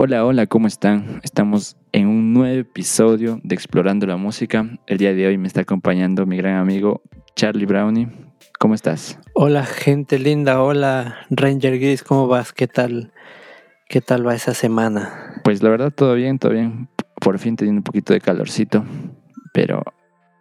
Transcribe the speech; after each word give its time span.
Hola, 0.00 0.24
hola, 0.24 0.46
¿cómo 0.46 0.68
están? 0.68 1.20
Estamos 1.24 1.76
en 1.90 2.06
un 2.06 2.32
nuevo 2.32 2.60
episodio 2.60 3.40
de 3.42 3.56
Explorando 3.56 4.06
la 4.06 4.16
Música. 4.16 4.64
El 4.86 4.96
día 4.96 5.12
de 5.12 5.26
hoy 5.26 5.38
me 5.38 5.48
está 5.48 5.62
acompañando 5.62 6.24
mi 6.24 6.36
gran 6.36 6.54
amigo 6.54 7.02
Charlie 7.34 7.66
Brownie. 7.66 8.06
¿Cómo 8.60 8.76
estás? 8.76 9.18
Hola, 9.34 9.66
gente 9.66 10.20
linda. 10.20 10.62
Hola, 10.62 11.16
Ranger 11.30 11.80
Gris, 11.80 12.04
¿cómo 12.04 12.28
vas? 12.28 12.52
¿Qué 12.52 12.68
tal? 12.68 13.12
¿Qué 13.88 14.00
tal 14.00 14.24
va 14.24 14.36
esa 14.36 14.54
semana? 14.54 15.40
Pues 15.42 15.64
la 15.64 15.70
verdad, 15.70 15.92
todo 15.92 16.14
bien, 16.14 16.38
todo 16.38 16.52
bien. 16.52 16.88
Por 17.20 17.40
fin 17.40 17.56
teniendo 17.56 17.80
un 17.80 17.84
poquito 17.84 18.12
de 18.12 18.20
calorcito, 18.20 18.84
pero 19.52 19.82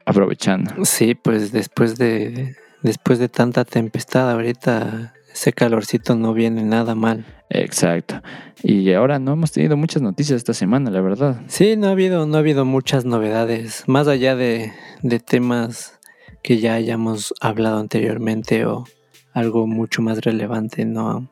aprovechando. 0.05 0.86
Sí, 0.86 1.16
pues 1.16 1.52
después 1.52 1.98
de 1.98 2.55
después 2.84 3.18
de 3.18 3.28
tanta 3.28 3.66
tempestad 3.66 4.30
ahorita 4.30 5.16
ese 5.34 5.52
calorcito 5.52 6.16
no 6.16 6.34
viene 6.34 6.62
nada 6.62 6.94
mal. 6.94 7.26
Exacto. 7.50 8.21
Y 8.63 8.91
ahora 8.93 9.20
no 9.20 9.34
hemos 9.34 9.52
tenido 9.52 9.77
muchas 9.77 10.02
noticias 10.02 10.38
esta 10.38 10.53
semana, 10.53 10.91
la 10.91 11.02
verdad. 11.02 11.41
Sí, 11.48 11.76
no 11.77 11.88
ha 11.88 11.91
habido, 11.91 12.26
no 12.26 12.35
ha 12.35 12.39
habido 12.39 12.66
muchas 12.66 13.05
novedades, 13.05 13.84
más 13.88 14.08
allá 14.08 14.35
de, 14.35 14.73
de 15.02 15.20
temas 15.20 15.99
que 16.44 16.58
ya 16.59 16.73
hayamos 16.73 17.34
hablado 17.41 17.80
anteriormente 17.80 18.66
o 18.66 18.86
algo 19.34 19.67
mucho 19.67 20.02
más 20.02 20.20
relevante, 20.22 20.86
no, 20.86 21.30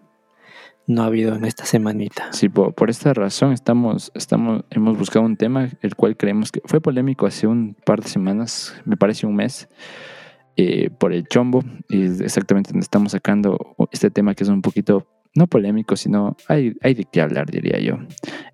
no 0.88 1.04
ha 1.04 1.06
habido 1.08 1.36
en 1.36 1.46
esta 1.46 1.66
semanita. 1.66 2.32
Sí, 2.32 2.50
por, 2.50 2.74
por, 2.74 2.90
esta 2.90 3.14
razón 3.14 3.52
estamos, 3.52 4.12
estamos, 4.14 4.64
hemos 4.70 4.98
buscado 4.98 5.26
un 5.26 5.38
tema 5.38 5.70
el 5.82 5.96
cual 5.96 6.16
creemos 6.16 6.52
que 6.52 6.62
fue 6.66 6.82
polémico 6.82 7.26
hace 7.26 7.48
un 7.48 7.76
par 7.86 8.02
de 8.02 8.10
semanas, 8.10 8.76
me 8.86 8.98
parece 8.98 9.26
un 9.26 9.36
mes, 9.36 9.70
eh, 10.58 10.90
por 10.90 11.14
el 11.14 11.28
chombo, 11.28 11.64
y 11.90 12.04
exactamente 12.04 12.72
donde 12.72 12.84
estamos 12.84 13.12
sacando 13.12 13.76
este 13.92 14.10
tema 14.12 14.36
que 14.36 14.44
es 14.44 14.50
un 14.50 14.62
poquito 14.62 15.08
no 15.36 15.48
polémico, 15.48 15.96
sino 15.96 16.36
hay, 16.48 16.76
hay 16.82 16.94
de 16.94 17.04
qué 17.04 17.22
hablar, 17.22 17.52
diría 17.52 17.80
yo. 17.80 18.00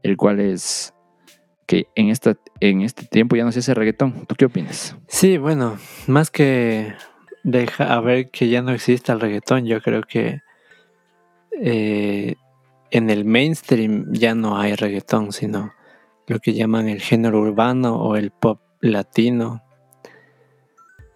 El 0.03 0.17
cual 0.17 0.39
es 0.39 0.94
que 1.67 1.88
en, 1.95 2.09
esta, 2.09 2.35
en 2.59 2.81
este 2.81 3.06
tiempo 3.06 3.36
ya 3.36 3.45
no 3.45 3.52
se 3.52 3.59
hace 3.59 3.73
reggaetón. 3.73 4.25
¿Tú 4.25 4.36
qué 4.36 4.45
opinas? 4.45 4.97
Sí, 5.08 5.38
bueno, 5.38 5.78
más 6.08 6.31
que 6.31 6.94
deja 7.44 7.94
a 7.94 8.02
ver 8.02 8.30
que 8.30 8.50
ya 8.50 8.61
no 8.61 8.72
exista 8.72 9.14
el 9.14 9.19
reggaetón, 9.19 9.66
yo 9.66 9.81
creo 9.81 10.02
que 10.02 10.41
eh, 11.61 12.36
en 12.89 13.09
el 13.09 13.25
mainstream 13.25 14.11
ya 14.11 14.36
no 14.36 14.59
hay 14.59 14.75
reggaetón, 14.75 15.31
sino 15.31 15.73
lo 16.28 16.39
que 16.39 16.53
llaman 16.53 16.89
el 16.89 17.02
género 17.02 17.39
urbano 17.39 17.95
o 17.95 18.16
el 18.16 18.31
pop 18.31 18.59
latino 18.81 19.63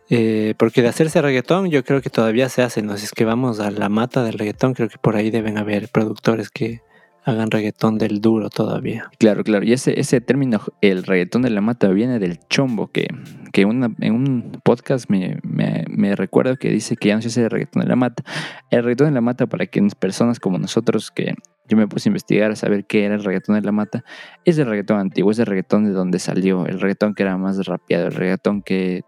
eh, 0.09 0.53
porque 0.57 0.81
de 0.81 0.89
hacerse 0.89 1.21
reggaetón 1.21 1.69
yo 1.69 1.83
creo 1.83 2.01
que 2.01 2.09
todavía 2.09 2.49
se 2.49 2.61
hace, 2.61 2.81
¿no? 2.81 2.97
Si 2.97 3.05
es 3.05 3.11
que 3.11 3.25
vamos 3.25 3.59
a 3.59 3.71
la 3.71 3.89
mata 3.89 4.23
del 4.23 4.37
reggaetón, 4.37 4.73
creo 4.73 4.89
que 4.89 4.97
por 4.97 5.15
ahí 5.15 5.31
deben 5.31 5.57
haber 5.57 5.89
productores 5.89 6.49
que 6.49 6.81
hagan 7.25 7.49
reggaetón 7.49 7.97
del 7.97 8.21
duro 8.21 8.49
todavía. 8.49 9.09
Claro, 9.17 9.43
claro. 9.43 9.65
Y 9.65 9.73
ese, 9.73 9.99
ese 9.99 10.21
término, 10.21 10.61
el 10.81 11.03
reggaetón 11.03 11.41
de 11.41 11.49
la 11.49 11.59
mata, 11.59 11.89
viene 11.89 12.19
del 12.19 12.39
chombo, 12.49 12.91
que, 12.91 13.07
que 13.51 13.61
en 13.63 14.13
un 14.13 14.51
podcast 14.63 15.09
me, 15.09 15.39
me, 15.43 16.15
recuerdo 16.15 16.55
que 16.57 16.69
dice 16.69 16.95
que 16.95 17.09
ya 17.09 17.15
no 17.15 17.23
se 17.23 17.29
hace 17.29 17.49
reggaetón 17.49 17.81
de 17.81 17.89
la 17.89 17.95
mata. 17.95 18.23
El 18.69 18.83
reggaetón 18.83 19.07
de 19.07 19.13
la 19.13 19.21
mata, 19.21 19.47
para 19.47 19.65
quienes 19.65 19.95
personas 19.95 20.39
como 20.39 20.59
nosotros, 20.59 21.09
que 21.09 21.33
yo 21.67 21.77
me 21.77 21.87
puse 21.87 22.09
a 22.09 22.11
investigar 22.11 22.51
a 22.51 22.55
saber 22.55 22.85
qué 22.85 23.05
era 23.05 23.15
el 23.15 23.23
reggaetón 23.23 23.55
de 23.55 23.61
la 23.61 23.71
mata, 23.71 24.03
es 24.45 24.59
el 24.59 24.67
reggaetón 24.67 24.99
antiguo, 24.99 25.31
es 25.31 25.39
el 25.39 25.47
reggaetón 25.47 25.85
de 25.85 25.91
donde 25.91 26.19
salió, 26.19 26.67
el 26.67 26.79
reggaetón 26.79 27.15
que 27.15 27.23
era 27.23 27.37
más 27.37 27.65
rapeado, 27.65 28.05
el 28.05 28.13
reggaetón 28.13 28.61
que 28.61 29.03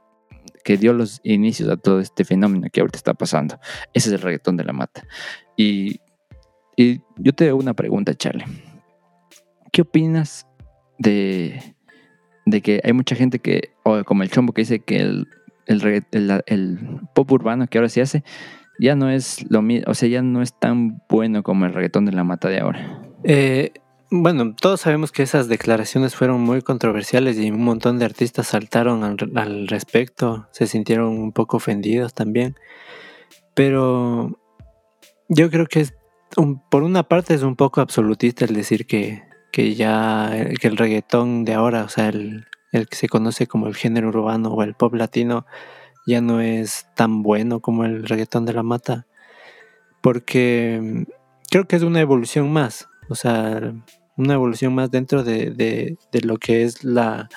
que 0.67 0.75
dio 0.75 0.91
los 0.91 1.21
inicios 1.23 1.69
a 1.69 1.77
todo 1.77 2.01
este 2.01 2.25
fenómeno 2.25 2.67
que 2.69 2.81
ahorita 2.81 2.97
está 2.97 3.13
pasando. 3.13 3.57
Ese 3.93 4.09
es 4.09 4.15
el 4.15 4.19
reggaetón 4.19 4.57
de 4.57 4.65
la 4.65 4.73
mata. 4.73 5.07
Y, 5.55 6.01
yo 6.75 7.31
te 7.31 7.47
hago 7.47 7.57
una 7.57 7.73
pregunta, 7.73 8.13
Charlie. 8.13 8.43
¿Qué 9.71 9.83
opinas 9.83 10.45
de, 10.99 11.73
de 12.45 12.61
que 12.61 12.81
hay 12.83 12.91
mucha 12.91 13.15
gente 13.15 13.39
que, 13.39 13.75
o 13.83 14.03
como 14.03 14.23
el 14.23 14.29
chombo 14.29 14.51
que 14.51 14.63
dice 14.63 14.81
que 14.81 14.97
el, 14.97 15.27
el, 15.67 16.99
pop 17.15 17.31
urbano 17.31 17.67
que 17.67 17.77
ahora 17.77 17.87
se 17.87 18.01
hace 18.01 18.25
ya 18.77 18.93
no 18.97 19.09
es 19.09 19.49
lo 19.49 19.61
mismo, 19.61 19.89
o 19.89 19.93
sea, 19.93 20.09
ya 20.09 20.21
no 20.21 20.41
es 20.41 20.53
tan 20.59 21.01
bueno 21.07 21.43
como 21.43 21.65
el 21.65 21.73
reggaetón 21.73 22.03
de 22.03 22.11
la 22.11 22.25
mata 22.25 22.49
de 22.49 22.59
ahora? 22.59 23.03
Eh, 23.23 23.71
bueno, 24.09 24.55
todos 24.55 24.81
sabemos 24.81 25.11
que 25.11 25.23
esas 25.23 25.47
declaraciones 25.47 26.15
fueron 26.15 26.41
muy 26.41 26.61
controversiales 26.61 27.37
y 27.37 27.51
un 27.51 27.63
montón 27.63 27.99
de 27.99 28.05
artistas 28.05 28.47
saltaron 28.47 29.03
al, 29.03 29.67
respecto, 29.67 30.47
se 30.51 30.67
sintieron 30.67 31.09
un 31.09 31.31
poco 31.33 31.57
ofendidos 31.57 32.13
también. 32.13 32.55
Pero 33.53 34.39
yo 35.27 35.49
creo 35.49 35.65
que 35.65 35.81
es 35.81 35.93
por 36.69 36.83
una 36.83 37.03
parte 37.03 37.33
es 37.33 37.43
un 37.43 37.55
poco 37.55 37.81
absolutista 37.81 38.45
el 38.45 38.53
decir 38.53 38.85
que, 38.85 39.23
que 39.51 39.75
ya 39.75 40.31
que 40.59 40.67
el 40.67 40.77
reggaetón 40.77 41.45
de 41.45 41.53
ahora, 41.53 41.83
o 41.83 41.89
sea, 41.89 42.09
el, 42.09 42.45
el 42.71 42.87
que 42.87 42.95
se 42.95 43.09
conoce 43.09 43.47
como 43.47 43.67
el 43.67 43.75
género 43.75 44.09
urbano 44.09 44.49
o 44.49 44.63
el 44.63 44.75
pop 44.75 44.93
latino, 44.93 45.45
ya 46.05 46.21
no 46.21 46.41
es 46.41 46.87
tan 46.95 47.23
bueno 47.23 47.59
como 47.59 47.85
el 47.85 48.07
reggaetón 48.07 48.45
de 48.45 48.53
la 48.53 48.63
mata. 48.63 49.07
Porque 50.01 51.05
creo 51.49 51.67
que 51.67 51.75
es 51.75 51.83
una 51.83 52.01
evolución 52.01 52.51
más. 52.51 52.87
O 53.09 53.15
sea, 53.15 53.73
una 54.15 54.33
evolución 54.33 54.73
más 54.75 54.91
dentro 54.91 55.23
de, 55.23 55.97
lo 56.23 56.37
que 56.37 56.63
es 56.63 56.83
la, 56.83 57.29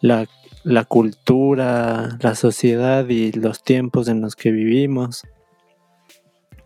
la, 0.00 0.26
la, 0.64 0.84
cultura, 0.84 2.18
la 2.20 2.34
sociedad 2.34 3.08
y 3.08 3.32
los 3.32 3.62
tiempos 3.62 4.08
en 4.08 4.20
los 4.20 4.36
que 4.36 4.50
vivimos. 4.50 5.22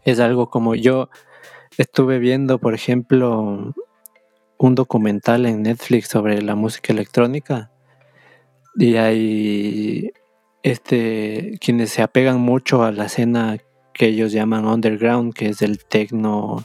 Es 0.05 0.21
algo 0.21 0.51
como 0.51 0.75
yo 0.75 1.09
estuve 1.79 2.19
viendo, 2.19 2.59
por 2.59 2.75
ejemplo, 2.75 3.75
un 4.59 4.75
documental 4.75 5.47
en 5.47 5.63
Netflix 5.63 6.09
sobre 6.09 6.41
la 6.43 6.55
música 6.55 6.93
electrónica 6.93 7.71
y 8.77 8.97
hay 8.97 10.13
este 10.63 11.59
quienes 11.61 11.91
se 11.91 12.03
apegan 12.03 12.41
mucho 12.41 12.83
a 12.83 12.93
la 12.93 13.07
escena 13.07 13.59
que 13.93 14.07
ellos 14.07 14.33
llaman 14.33 14.67
underground, 14.67 15.35
que 15.35 15.49
es 15.51 15.63
el 15.63 15.85
techno 15.85 16.65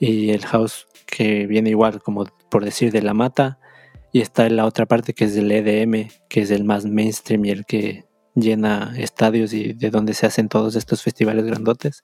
y 0.00 0.30
el 0.30 0.44
house 0.46 0.88
que 1.06 1.46
viene 1.46 1.70
igual 1.70 2.02
como 2.02 2.24
por 2.50 2.64
decir 2.64 2.90
de 2.90 3.02
la 3.02 3.14
mata 3.14 3.60
y 4.12 4.22
está 4.22 4.46
en 4.46 4.56
la 4.56 4.64
otra 4.64 4.86
parte 4.86 5.12
que 5.12 5.26
es 5.26 5.34
del 5.34 5.52
EDM 5.52 6.08
que 6.28 6.40
es 6.40 6.50
el 6.50 6.64
más 6.64 6.86
mainstream 6.86 7.44
y 7.44 7.50
el 7.50 7.66
que 7.66 8.06
llena 8.34 8.94
estadios 8.96 9.52
y 9.52 9.74
de 9.74 9.90
donde 9.90 10.14
se 10.14 10.26
hacen 10.26 10.48
todos 10.48 10.76
estos 10.76 11.02
festivales 11.02 11.44
grandotes. 11.44 12.02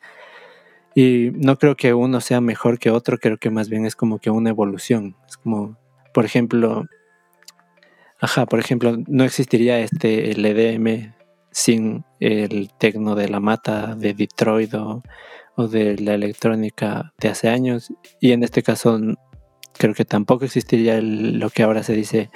Y 0.94 1.30
no 1.34 1.56
creo 1.56 1.76
que 1.76 1.94
uno 1.94 2.20
sea 2.20 2.40
mejor 2.40 2.78
que 2.78 2.90
otro 2.90 3.18
creo 3.18 3.38
que 3.38 3.50
más 3.50 3.68
bien 3.68 3.84
es 3.86 3.96
como 3.96 4.18
que 4.18 4.30
una 4.30 4.50
evolución. 4.50 5.16
Es 5.28 5.36
como 5.36 5.78
por 6.12 6.24
ejemplo 6.24 6.86
ajá 8.20 8.46
por 8.46 8.60
ejemplo 8.60 8.96
no 9.06 9.24
existiría 9.24 9.78
este 9.80 10.30
el 10.30 10.44
EDM 10.44 11.14
sin 11.50 12.04
el 12.20 12.70
tecno 12.78 13.14
de 13.14 13.28
la 13.28 13.40
mata 13.40 13.94
de 13.94 14.14
Detroit 14.14 14.74
o 14.74 15.02
o 15.56 15.68
de 15.68 15.98
la 15.98 16.14
electrónica 16.14 17.12
de 17.18 17.28
hace 17.28 17.48
años. 17.48 17.92
Y 18.20 18.32
en 18.32 18.42
este 18.42 18.62
caso 18.62 18.98
creo 19.78 19.94
que 19.94 20.04
tampoco 20.04 20.44
existiría 20.44 21.00
lo 21.00 21.50
que 21.50 21.62
ahora 21.62 21.82
se 21.82 21.94
dice 21.94 22.30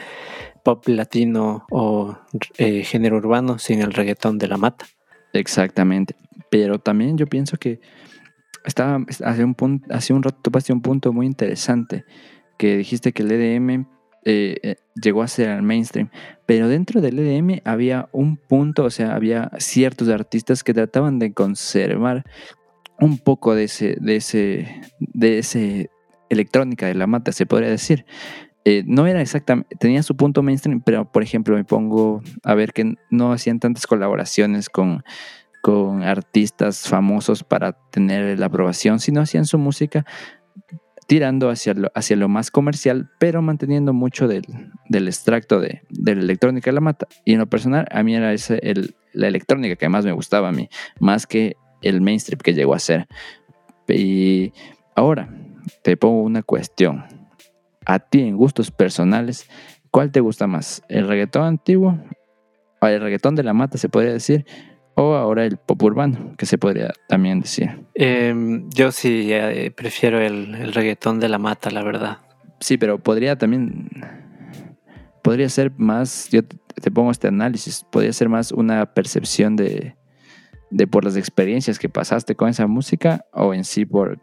pop 0.64 0.86
latino 0.88 1.66
o 1.70 2.18
eh, 2.58 2.84
género 2.84 3.16
urbano 3.16 3.58
sin 3.58 3.80
el 3.80 3.92
reggaetón 3.92 4.38
de 4.38 4.48
la 4.48 4.56
mata. 4.56 4.86
Exactamente, 5.32 6.16
pero 6.50 6.78
también 6.78 7.16
yo 7.16 7.26
pienso 7.26 7.56
que 7.56 7.80
estaba 8.64 9.04
hace 9.24 9.44
un 9.44 9.54
punto, 9.54 9.86
hace 9.94 10.12
un 10.12 10.22
rato 10.22 10.38
topaste 10.42 10.72
un 10.72 10.82
punto 10.82 11.12
muy 11.12 11.26
interesante 11.26 12.04
que 12.58 12.76
dijiste 12.76 13.12
que 13.12 13.22
el 13.22 13.32
EDM 13.32 13.86
eh, 14.24 14.58
eh, 14.62 14.76
llegó 15.00 15.22
a 15.22 15.28
ser 15.28 15.48
al 15.48 15.62
mainstream, 15.62 16.10
pero 16.44 16.68
dentro 16.68 17.00
del 17.00 17.18
EDM 17.18 17.60
había 17.64 18.10
un 18.12 18.36
punto, 18.36 18.84
o 18.84 18.90
sea, 18.90 19.14
había 19.14 19.50
ciertos 19.58 20.08
artistas 20.10 20.62
que 20.62 20.74
trataban 20.74 21.18
de 21.18 21.32
conservar 21.32 22.24
un 23.00 23.18
poco 23.18 23.54
de 23.54 23.64
ese, 23.64 23.96
de 24.00 24.16
ese, 24.16 24.82
de 24.98 25.38
ese 25.38 25.90
electrónica 26.28 26.86
de 26.86 26.94
la 26.94 27.06
mata, 27.06 27.32
se 27.32 27.46
podría 27.46 27.70
decir. 27.70 28.04
Eh, 28.64 28.84
no 28.86 29.06
era 29.06 29.22
exactamente, 29.22 29.74
tenía 29.76 30.02
su 30.02 30.16
punto 30.16 30.42
mainstream, 30.42 30.82
pero 30.82 31.10
por 31.10 31.22
ejemplo 31.22 31.56
me 31.56 31.64
pongo 31.64 32.22
a 32.44 32.54
ver 32.54 32.72
que 32.72 32.94
no 33.10 33.32
hacían 33.32 33.58
tantas 33.58 33.86
colaboraciones 33.86 34.68
con, 34.68 35.02
con 35.62 36.02
artistas 36.02 36.86
famosos 36.86 37.42
para 37.42 37.72
tener 37.90 38.38
la 38.38 38.46
aprobación, 38.46 39.00
sino 39.00 39.22
hacían 39.22 39.46
su 39.46 39.56
música 39.56 40.04
tirando 41.06 41.50
hacia 41.50 41.74
lo, 41.74 41.90
hacia 41.96 42.14
lo 42.14 42.28
más 42.28 42.52
comercial, 42.52 43.10
pero 43.18 43.42
manteniendo 43.42 43.92
mucho 43.92 44.28
del, 44.28 44.44
extracto 44.92 45.58
de, 45.58 45.82
la 45.88 46.12
electrónica 46.12 46.70
de 46.70 46.74
la 46.74 46.80
mata. 46.80 47.08
Y 47.24 47.32
en 47.32 47.40
lo 47.40 47.48
personal, 47.48 47.88
a 47.90 48.04
mí 48.04 48.14
era 48.14 48.32
el, 48.32 48.94
la 49.12 49.26
electrónica 49.26 49.74
que 49.74 49.88
más 49.88 50.04
me 50.04 50.12
gustaba 50.12 50.50
a 50.50 50.52
mí, 50.52 50.68
más 51.00 51.26
que 51.26 51.56
el 51.82 52.00
mainstream 52.00 52.38
que 52.38 52.54
llegó 52.54 52.74
a 52.74 52.78
ser. 52.78 53.06
Y 53.88 54.52
ahora 54.94 55.28
te 55.82 55.96
pongo 55.96 56.22
una 56.22 56.42
cuestión. 56.42 57.04
A 57.86 57.98
ti, 57.98 58.20
en 58.20 58.36
gustos 58.36 58.70
personales, 58.70 59.48
¿cuál 59.90 60.12
te 60.12 60.20
gusta 60.20 60.46
más? 60.46 60.82
¿El 60.88 61.08
reggaetón 61.08 61.44
antiguo? 61.44 61.98
¿O 62.80 62.86
el 62.86 63.00
reggaetón 63.00 63.34
de 63.34 63.42
la 63.42 63.52
mata, 63.52 63.78
se 63.78 63.88
podría 63.88 64.12
decir? 64.12 64.46
¿O 64.94 65.14
ahora 65.14 65.44
el 65.44 65.56
pop 65.56 65.82
urbano, 65.82 66.34
que 66.36 66.46
se 66.46 66.58
podría 66.58 66.92
también 67.08 67.40
decir? 67.40 67.70
Em, 67.94 68.68
yo 68.70 68.92
sí 68.92 69.32
eh, 69.32 69.72
prefiero 69.74 70.20
el, 70.20 70.54
el 70.54 70.72
reggaetón 70.72 71.20
de 71.20 71.28
la 71.28 71.38
mata, 71.38 71.70
la 71.70 71.82
verdad. 71.82 72.18
sí, 72.60 72.76
pero 72.76 72.98
podría 72.98 73.36
también, 73.36 73.88
podría 75.22 75.48
ser 75.48 75.72
más, 75.78 76.28
yo 76.30 76.44
te, 76.44 76.56
te 76.80 76.90
pongo 76.90 77.10
este 77.10 77.28
análisis, 77.28 77.84
podría 77.90 78.12
ser 78.12 78.28
más 78.28 78.52
una 78.52 78.92
percepción 78.92 79.56
de, 79.56 79.94
de 80.70 80.86
por 80.86 81.04
las 81.04 81.16
experiencias 81.16 81.78
que 81.78 81.88
pasaste 81.88 82.34
con 82.36 82.48
esa 82.48 82.66
música 82.66 83.24
o 83.32 83.54
en 83.54 83.64
sí 83.64 83.84
por, 83.84 84.18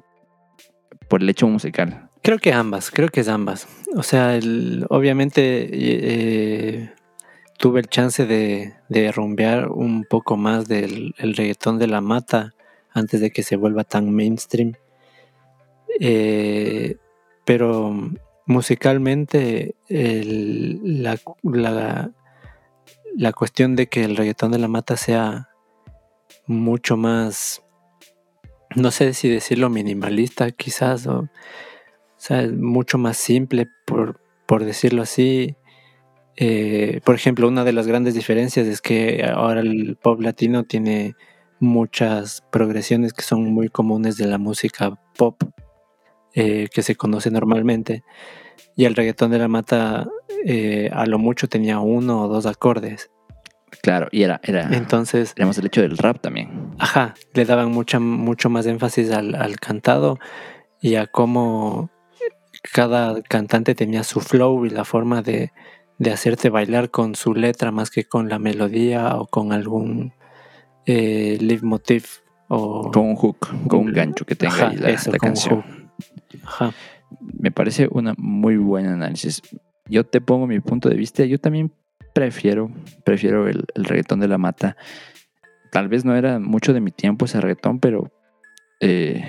por 1.09 1.21
el 1.21 1.29
hecho 1.29 1.47
musical. 1.47 2.09
Creo 2.23 2.39
que 2.39 2.53
ambas, 2.53 2.89
creo 2.91 3.09
que 3.09 3.21
es 3.21 3.27
ambas. 3.27 3.67
O 3.95 4.03
sea, 4.03 4.35
el- 4.35 4.85
obviamente 4.89 5.69
eh, 5.71 6.91
tuve 7.57 7.79
el 7.81 7.88
chance 7.88 8.25
de, 8.25 8.73
de 8.89 9.11
rumbear 9.11 9.69
un 9.69 10.03
poco 10.03 10.35
más 10.38 10.67
del 10.67 11.13
el 11.17 11.35
reggaetón 11.35 11.79
de 11.79 11.88
la 11.88 12.01
mata 12.01 12.53
antes 12.91 13.21
de 13.21 13.31
que 13.31 13.44
se 13.44 13.55
vuelva 13.55 13.83
tan 13.83 14.09
mainstream. 14.11 14.73
Eh, 15.99 16.95
pero 17.45 17.94
musicalmente 18.45 19.75
el- 19.88 21.01
la, 21.03 21.17
la, 21.44 22.11
la 23.15 23.33
cuestión 23.33 23.75
de 23.75 23.88
que 23.88 24.03
el 24.03 24.17
reggaetón 24.17 24.51
de 24.51 24.59
la 24.59 24.67
mata 24.67 24.97
sea 24.97 25.46
mucho 26.47 26.97
más, 26.97 27.63
no 28.75 28.91
sé 28.91 29.13
si 29.13 29.29
decirlo 29.29 29.69
minimalista 29.69 30.51
quizás, 30.51 31.05
o, 31.07 31.29
sea, 32.17 32.47
mucho 32.47 32.97
más 32.97 33.17
simple 33.17 33.67
por, 33.85 34.19
por 34.47 34.65
decirlo 34.65 35.03
así. 35.03 35.55
Eh, 36.38 37.01
por 37.03 37.15
ejemplo, 37.15 37.47
una 37.47 37.63
de 37.63 37.73
las 37.73 37.88
grandes 37.88 38.13
diferencias 38.13 38.67
es 38.67 38.81
que 38.81 39.23
ahora 39.25 39.61
el 39.61 39.97
pop 40.01 40.21
latino 40.21 40.63
tiene 40.63 41.15
muchas 41.59 42.44
progresiones 42.51 43.13
que 43.13 43.23
son 43.23 43.45
muy 43.51 43.69
comunes 43.69 44.17
de 44.17 44.27
la 44.27 44.38
música 44.38 44.99
pop 45.17 45.41
eh, 46.33 46.67
que 46.71 46.83
se 46.83 46.95
conoce 46.95 47.31
normalmente. 47.31 48.03
Y 48.75 48.85
el 48.85 48.95
reggaetón 48.95 49.31
de 49.31 49.39
la 49.39 49.47
mata 49.47 50.07
eh, 50.45 50.89
a 50.94 51.05
lo 51.07 51.17
mucho 51.17 51.47
tenía 51.47 51.79
uno 51.79 52.23
o 52.23 52.27
dos 52.27 52.45
acordes. 52.45 53.09
Claro, 53.81 54.07
y 54.11 54.23
era, 54.23 54.39
era, 54.43 54.69
Entonces, 54.75 55.33
el 55.37 55.65
hecho 55.65 55.81
del 55.81 55.97
rap 55.97 56.19
también. 56.21 56.71
ajá, 56.79 57.13
le 57.33 57.45
daban 57.45 57.71
mucha, 57.71 57.99
mucho 57.99 58.49
más 58.49 58.65
énfasis 58.65 59.11
al, 59.11 59.35
al 59.35 59.59
cantado 59.59 60.19
y 60.81 60.95
a 60.95 61.07
cómo 61.07 61.89
cada 62.73 63.21
cantante 63.23 63.75
tenía 63.75 64.03
su 64.03 64.21
flow 64.21 64.65
y 64.65 64.69
la 64.69 64.85
forma 64.85 65.21
de, 65.21 65.51
de 65.97 66.11
hacerte 66.11 66.49
bailar 66.49 66.89
con 66.91 67.15
su 67.15 67.33
letra 67.33 67.71
más 67.71 67.89
que 67.89 68.05
con 68.05 68.29
la 68.29 68.39
melodía 68.39 69.15
o 69.17 69.27
con 69.27 69.51
algún 69.51 70.13
eh, 70.85 71.37
leitmotiv 71.41 72.05
o 72.47 72.91
Con 72.91 73.05
un 73.07 73.15
hook, 73.15 73.47
con 73.67 73.79
un 73.79 73.93
gancho 73.93 74.25
que 74.25 74.35
tenga 74.35 74.53
Ajá, 74.53 74.69
ahí 74.69 74.77
la, 74.77 74.89
eso, 74.89 75.11
la 75.11 75.17
canción. 75.17 75.91
Ajá. 76.45 76.71
Me 77.19 77.51
parece 77.51 77.87
una 77.91 78.13
muy 78.17 78.57
buena 78.57 78.93
análisis. 78.93 79.41
Yo 79.89 80.05
te 80.05 80.21
pongo 80.21 80.47
mi 80.47 80.59
punto 80.59 80.89
de 80.89 80.95
vista. 80.95 81.25
Yo 81.25 81.39
también 81.39 81.71
prefiero, 82.17 82.71
prefiero 83.03 83.47
el, 83.47 83.63
reggaetón 83.75 84.19
de 84.19 84.27
la 84.27 84.39
mata. 84.39 84.75
Tal 85.71 85.87
vez 85.87 86.03
no 86.03 86.15
era 86.15 86.39
mucho 86.39 86.73
de 86.73 86.81
mi 86.81 86.89
tiempo 86.89 87.25
ese 87.25 87.39
reggaetón, 87.39 87.79
pero 87.79 88.11
eh, 88.79 89.23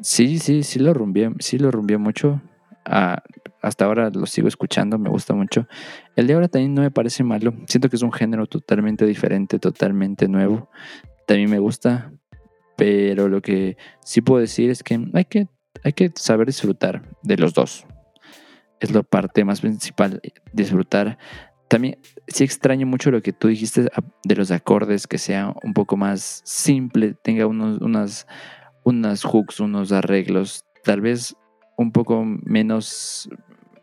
sí, 0.00 0.38
sí, 0.38 0.62
sí 0.62 0.78
lo 0.78 0.94
rumbié, 0.94 1.32
sí 1.38 1.58
lo 1.58 1.70
rumbié 1.70 1.98
mucho. 1.98 2.40
Hasta 2.84 3.84
ahora 3.84 4.08
lo 4.08 4.24
sigo 4.24 4.48
escuchando, 4.48 4.98
me 4.98 5.10
gusta 5.10 5.34
mucho. 5.34 5.68
El 6.16 6.26
de 6.26 6.32
ahora 6.32 6.48
también 6.48 6.72
no 6.72 6.80
me 6.80 6.90
parece 6.90 7.24
malo. 7.24 7.52
Siento 7.66 7.90
que 7.90 7.96
es 7.96 8.02
un 8.02 8.12
género 8.12 8.46
totalmente 8.46 9.04
diferente, 9.04 9.58
totalmente 9.58 10.28
nuevo. 10.28 10.70
También 11.26 11.50
me 11.50 11.58
gusta, 11.58 12.10
pero 12.78 13.28
lo 13.28 13.42
que 13.42 13.76
sí 14.02 14.22
puedo 14.22 14.40
decir 14.40 14.70
es 14.70 14.82
que 14.82 14.98
hay 15.12 15.26
que, 15.26 15.46
hay 15.84 15.92
que 15.92 16.10
saber 16.14 16.46
disfrutar 16.46 17.02
de 17.22 17.36
los 17.36 17.52
dos. 17.52 17.86
Es 18.80 18.92
la 18.92 19.02
parte 19.02 19.44
más 19.44 19.60
principal, 19.60 20.22
disfrutar. 20.54 21.18
También 21.72 21.96
sí 22.28 22.44
extraño 22.44 22.86
mucho 22.86 23.10
lo 23.10 23.22
que 23.22 23.32
tú 23.32 23.48
dijiste 23.48 23.88
de 24.24 24.36
los 24.36 24.50
acordes, 24.50 25.06
que 25.06 25.16
sea 25.16 25.54
un 25.62 25.72
poco 25.72 25.96
más 25.96 26.42
simple, 26.44 27.14
tenga 27.14 27.46
unos, 27.46 27.80
unas, 27.80 28.26
unas 28.84 29.24
hooks, 29.24 29.58
unos 29.58 29.90
arreglos, 29.90 30.66
tal 30.84 31.00
vez 31.00 31.34
un 31.78 31.90
poco 31.90 32.26
menos, 32.26 33.30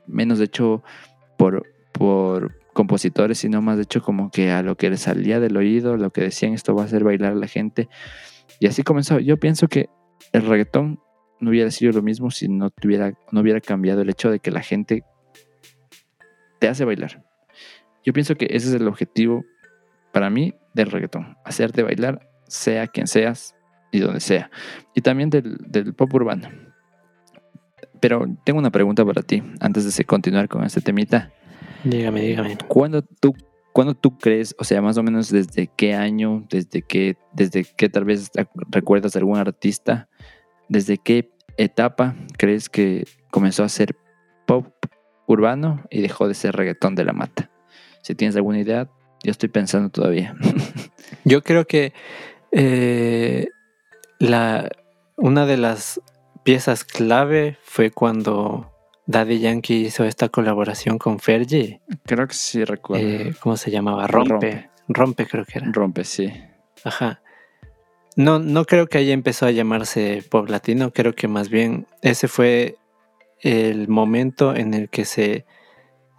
menos 0.05 0.39
hecho 0.39 0.83
por, 1.35 1.65
por 1.91 2.61
compositores, 2.73 3.39
sino 3.39 3.59
más 3.63 3.79
hecho 3.79 4.03
como 4.03 4.29
que 4.29 4.51
a 4.51 4.61
lo 4.61 4.77
que 4.77 4.91
les 4.91 4.99
salía 4.99 5.39
del 5.39 5.57
oído, 5.57 5.97
lo 5.97 6.11
que 6.11 6.21
decían, 6.21 6.53
esto 6.53 6.75
va 6.75 6.83
a 6.83 6.85
hacer 6.85 7.03
bailar 7.03 7.31
a 7.31 7.37
la 7.37 7.47
gente. 7.47 7.89
Y 8.59 8.67
así 8.67 8.83
comenzó. 8.83 9.17
Yo 9.17 9.37
pienso 9.37 9.67
que 9.67 9.89
el 10.31 10.45
reggaetón 10.45 10.99
no 11.39 11.49
hubiera 11.49 11.71
sido 11.71 11.91
lo 11.93 12.03
mismo 12.03 12.29
si 12.29 12.49
no, 12.49 12.69
tuviera, 12.69 13.13
no 13.31 13.41
hubiera 13.41 13.61
cambiado 13.61 14.03
el 14.03 14.11
hecho 14.11 14.29
de 14.29 14.39
que 14.39 14.51
la 14.51 14.61
gente 14.61 15.03
te 16.59 16.67
hace 16.67 16.85
bailar. 16.85 17.27
Yo 18.09 18.13
pienso 18.13 18.33
que 18.33 18.47
ese 18.49 18.69
es 18.69 18.73
el 18.73 18.87
objetivo 18.87 19.45
para 20.11 20.31
mí 20.31 20.55
del 20.73 20.89
reggaetón, 20.89 21.37
hacerte 21.45 21.83
bailar, 21.83 22.27
sea 22.47 22.87
quien 22.87 23.05
seas 23.05 23.53
y 23.91 23.99
donde 23.99 24.19
sea. 24.19 24.49
Y 24.95 25.01
también 25.01 25.29
del, 25.29 25.57
del 25.67 25.93
pop 25.93 26.11
urbano. 26.15 26.49
Pero 27.99 28.25
tengo 28.43 28.57
una 28.57 28.71
pregunta 28.71 29.05
para 29.05 29.21
ti, 29.21 29.43
antes 29.59 29.95
de 29.95 30.05
continuar 30.05 30.47
con 30.47 30.63
este 30.63 30.81
temita. 30.81 31.31
Dígame, 31.83 32.21
dígame. 32.21 32.57
¿Cuándo 32.67 33.03
tú, 33.03 33.35
cuándo 33.73 33.93
tú 33.93 34.17
crees, 34.17 34.55
o 34.57 34.63
sea, 34.63 34.81
más 34.81 34.97
o 34.97 35.03
menos 35.03 35.29
desde 35.29 35.67
qué 35.67 35.93
año, 35.93 36.47
desde 36.49 36.81
qué, 36.81 37.15
desde 37.33 37.63
qué 37.63 37.89
tal 37.89 38.05
vez 38.05 38.31
recuerdas 38.71 39.13
de 39.13 39.19
algún 39.19 39.37
artista, 39.37 40.09
desde 40.67 40.97
qué 40.97 41.29
etapa 41.57 42.15
crees 42.39 42.69
que 42.69 43.05
comenzó 43.29 43.63
a 43.63 43.69
ser 43.69 43.95
pop 44.47 44.65
urbano 45.27 45.83
y 45.91 46.01
dejó 46.01 46.27
de 46.27 46.33
ser 46.33 46.55
reggaetón 46.55 46.95
de 46.95 47.05
la 47.05 47.13
mata? 47.13 47.51
Si 48.01 48.15
tienes 48.15 48.35
alguna 48.35 48.59
idea, 48.59 48.89
yo 49.23 49.31
estoy 49.31 49.49
pensando 49.49 49.89
todavía. 49.89 50.35
Yo 51.25 51.43
creo 51.43 51.65
que 51.65 51.93
eh, 52.51 53.47
la, 54.19 54.69
una 55.17 55.45
de 55.45 55.57
las 55.57 56.01
piezas 56.43 56.83
clave 56.83 57.57
fue 57.63 57.91
cuando 57.91 58.71
Daddy 59.05 59.39
Yankee 59.39 59.85
hizo 59.85 60.05
esta 60.05 60.29
colaboración 60.29 60.97
con 60.97 61.19
Fergie. 61.19 61.81
Creo 62.05 62.27
que 62.27 62.33
sí 62.33 62.63
recuerdo. 62.63 63.05
Eh, 63.05 63.35
¿Cómo 63.41 63.57
se 63.57 63.71
llamaba? 63.71 64.07
Rompe. 64.07 64.29
Rompe. 64.33 64.69
Rompe. 64.87 65.27
creo 65.27 65.45
que 65.45 65.59
era. 65.59 65.71
Rompe, 65.71 66.03
sí. 66.03 66.31
Ajá. 66.83 67.21
No, 68.15 68.39
no 68.39 68.65
creo 68.65 68.87
que 68.87 68.97
ahí 68.97 69.11
empezó 69.11 69.45
a 69.45 69.51
llamarse 69.51 70.23
pop 70.29 70.49
latino, 70.49 70.91
creo 70.91 71.15
que 71.15 71.27
más 71.27 71.49
bien 71.49 71.87
ese 72.01 72.27
fue 72.27 72.75
el 73.41 73.87
momento 73.87 74.55
en 74.55 74.73
el 74.73 74.89
que 74.89 75.05
se, 75.05 75.45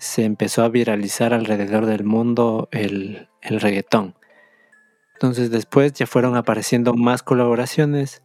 se 0.01 0.25
empezó 0.25 0.65
a 0.65 0.71
viralizar 0.71 1.35
alrededor 1.35 1.85
del 1.85 2.05
mundo 2.05 2.69
el, 2.73 3.29
el 3.43 3.61
reggaetón. 3.61 4.17
Entonces 5.13 5.51
después 5.51 5.93
ya 5.93 6.07
fueron 6.07 6.37
apareciendo 6.37 6.95
más 6.95 7.23
colaboraciones 7.23 8.23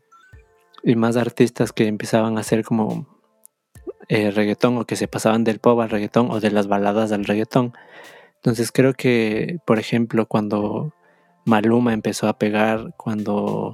y 0.84 0.96
más 0.96 1.17
artistas 1.17 1.74
que 1.74 1.88
empezaban 1.88 2.38
a 2.38 2.41
hacer 2.41 2.63
como 2.63 3.05
eh, 4.08 4.32
reggaetón 4.32 4.77
o 4.77 4.86
que 4.86 4.96
se 4.96 5.10
pasaban 5.10 5.44
del 5.44 5.60
pop 5.60 5.82
al 5.82 5.89
reggaetón 5.89 6.32
o 6.32 6.39
de 6.39 6.50
las 6.50 6.67
baladas 6.67 7.12
al 7.12 7.25
reggaetón. 7.25 7.74
Entonces 8.36 8.72
creo 8.72 8.94
que, 8.94 9.58
por 9.65 9.77
ejemplo, 9.77 10.27
cuando 10.27 10.94
Maluma 11.44 11.91
empezó 11.91 12.29
a 12.29 12.38
pegar, 12.38 12.94
cuando 12.96 13.74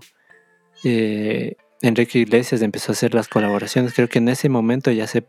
eh, 0.83 1.55
Enrique 1.83 2.17
Iglesias 2.17 2.63
empezó 2.63 2.91
a 2.91 2.93
hacer 2.93 3.13
las 3.13 3.27
colaboraciones, 3.27 3.93
creo 3.93 4.07
que 4.07 4.17
en 4.17 4.29
ese 4.29 4.49
momento 4.49 4.89
ya 4.89 5.05
se 5.05 5.27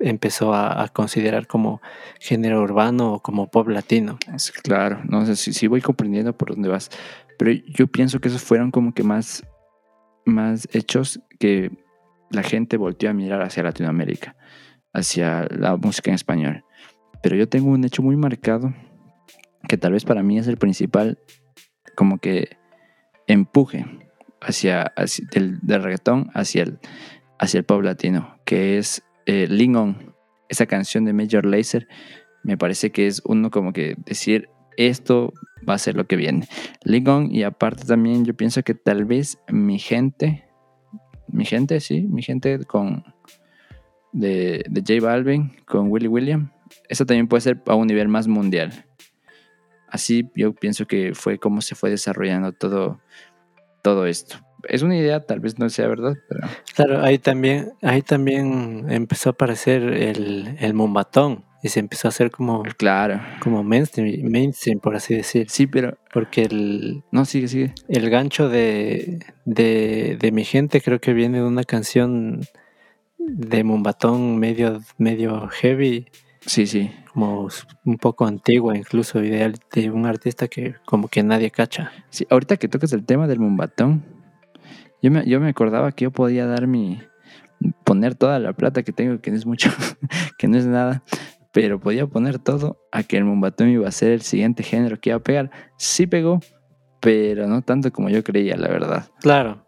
empezó 0.00 0.54
a, 0.54 0.88
considerar 0.88 1.46
como 1.46 1.80
género 2.20 2.62
urbano 2.62 3.14
o 3.14 3.20
como 3.20 3.50
pop 3.50 3.68
latino. 3.68 4.18
Claro, 4.62 5.00
no 5.08 5.24
sé 5.26 5.36
si 5.36 5.66
voy 5.66 5.80
comprendiendo 5.80 6.36
por 6.36 6.50
dónde 6.50 6.68
vas, 6.68 6.90
pero 7.38 7.52
yo 7.52 7.86
pienso 7.86 8.20
que 8.20 8.28
esos 8.28 8.42
fueron 8.42 8.70
como 8.70 8.92
que 8.94 9.02
más, 9.02 9.44
más 10.24 10.68
hechos 10.72 11.20
que 11.38 11.70
la 12.30 12.42
gente 12.42 12.76
volteó 12.76 13.10
a 13.10 13.14
mirar 13.14 13.42
hacia 13.42 13.62
Latinoamérica, 13.62 14.36
hacia 14.92 15.46
la 15.50 15.76
música 15.76 16.10
en 16.10 16.16
español. 16.16 16.64
Pero 17.22 17.36
yo 17.36 17.48
tengo 17.48 17.70
un 17.70 17.84
hecho 17.84 18.02
muy 18.02 18.16
marcado 18.16 18.74
que 19.68 19.78
tal 19.78 19.92
vez 19.92 20.04
para 20.04 20.22
mí 20.22 20.38
es 20.38 20.46
el 20.46 20.58
principal, 20.58 21.18
como 21.94 22.18
que 22.18 22.56
empuje 23.26 23.86
hacia, 24.40 24.82
hacia 24.82 25.26
del 25.30 25.82
reggaetón 25.82 26.30
hacia 26.34 26.64
el, 26.64 26.78
hacia 27.38 27.58
el 27.58 27.64
pop 27.64 27.82
latino, 27.82 28.36
que 28.44 28.78
es 28.78 29.02
eh, 29.26 29.46
Lean 29.48 29.76
On, 29.76 30.14
esa 30.48 30.66
canción 30.66 31.04
de 31.04 31.12
Major 31.12 31.44
Lazer 31.44 31.88
me 32.42 32.58
parece 32.58 32.92
que 32.92 33.06
es 33.06 33.22
uno 33.24 33.50
como 33.50 33.72
que 33.72 33.96
decir 34.04 34.48
esto 34.76 35.32
va 35.68 35.74
a 35.74 35.78
ser 35.78 35.96
lo 35.96 36.06
que 36.06 36.16
viene. 36.16 36.46
Lean 36.84 37.30
y 37.30 37.42
aparte 37.42 37.84
también 37.84 38.24
yo 38.24 38.34
pienso 38.34 38.62
que 38.62 38.74
tal 38.74 39.04
vez 39.04 39.38
mi 39.48 39.78
gente, 39.78 40.44
mi 41.28 41.44
gente, 41.44 41.80
sí, 41.80 42.02
mi 42.02 42.22
gente 42.22 42.58
con 42.64 43.04
de, 44.12 44.64
de 44.68 44.80
J 44.80 45.04
Balvin, 45.04 45.52
con 45.66 45.90
Willy 45.90 46.06
William, 46.08 46.52
eso 46.88 47.06
también 47.06 47.28
puede 47.28 47.40
ser 47.40 47.62
a 47.66 47.74
un 47.74 47.86
nivel 47.86 48.08
más 48.08 48.28
mundial. 48.28 48.86
Así 49.88 50.28
yo 50.34 50.54
pienso 50.54 50.86
que 50.86 51.14
fue 51.14 51.38
como 51.38 51.60
se 51.60 51.74
fue 51.74 51.90
desarrollando 51.90 52.52
todo, 52.52 53.00
todo 53.82 54.06
esto. 54.06 54.36
Es 54.68 54.82
una 54.82 54.96
idea, 54.96 55.20
tal 55.20 55.40
vez 55.40 55.58
no 55.58 55.68
sea 55.70 55.88
verdad, 55.88 56.14
pero... 56.28 56.46
Claro, 56.74 57.02
ahí 57.02 57.18
también, 57.18 57.72
ahí 57.82 58.02
también 58.02 58.86
empezó 58.90 59.30
a 59.30 59.32
aparecer 59.32 59.82
el, 59.82 60.56
el 60.60 60.74
mumbatón 60.74 61.44
y 61.62 61.68
se 61.68 61.80
empezó 61.80 62.08
a 62.08 62.10
hacer 62.10 62.30
como, 62.30 62.62
Claro. 62.76 63.20
como 63.40 63.62
mainstream, 63.64 64.28
mainstream, 64.30 64.80
por 64.80 64.96
así 64.96 65.14
decir. 65.14 65.46
Sí, 65.48 65.66
pero... 65.66 65.96
Porque 66.12 66.42
el, 66.42 67.02
No, 67.10 67.24
sigue, 67.24 67.48
sigue. 67.48 67.74
el 67.88 68.10
gancho 68.10 68.48
de, 68.48 69.20
de, 69.44 70.16
de 70.20 70.32
mi 70.32 70.44
gente 70.44 70.80
creo 70.80 71.00
que 71.00 71.14
viene 71.14 71.38
de 71.38 71.44
una 71.44 71.64
canción 71.64 72.42
de 73.18 73.64
mumbatón 73.64 74.38
medio, 74.38 74.80
medio 74.98 75.48
heavy, 75.48 76.06
Sí, 76.46 76.66
sí. 76.66 76.90
como 77.14 77.48
un 77.86 77.96
poco 77.96 78.26
antigua 78.26 78.76
incluso, 78.76 79.18
de, 79.18 79.54
de 79.72 79.90
un 79.90 80.04
artista 80.04 80.46
que 80.46 80.74
como 80.84 81.08
que 81.08 81.22
nadie 81.22 81.50
cacha. 81.50 81.90
Sí, 82.10 82.26
ahorita 82.28 82.58
que 82.58 82.68
tocas 82.68 82.92
el 82.92 83.06
tema 83.06 83.26
del 83.26 83.38
mumbatón, 83.40 84.04
yo 85.04 85.10
me, 85.10 85.22
yo 85.26 85.38
me 85.38 85.50
acordaba 85.50 85.92
que 85.92 86.04
yo 86.04 86.10
podía 86.10 86.46
dar 86.46 86.66
mi... 86.66 86.98
poner 87.84 88.14
toda 88.14 88.38
la 88.38 88.54
plata 88.54 88.82
que 88.82 88.90
tengo, 88.90 89.20
que 89.20 89.30
no 89.30 89.36
es 89.36 89.44
mucho, 89.44 89.68
que 90.38 90.48
no 90.48 90.56
es 90.56 90.64
nada, 90.64 91.02
pero 91.52 91.78
podía 91.78 92.06
poner 92.06 92.38
todo 92.38 92.78
a 92.90 93.02
que 93.02 93.18
el 93.18 93.24
mumbatón 93.24 93.68
iba 93.68 93.86
a 93.86 93.92
ser 93.92 94.12
el 94.12 94.22
siguiente 94.22 94.62
género 94.62 94.98
que 94.98 95.10
iba 95.10 95.18
a 95.18 95.22
pegar. 95.22 95.50
Sí 95.76 96.06
pegó, 96.06 96.40
pero 97.00 97.46
no 97.46 97.60
tanto 97.60 97.92
como 97.92 98.08
yo 98.08 98.24
creía, 98.24 98.56
la 98.56 98.68
verdad. 98.68 99.10
Claro, 99.20 99.66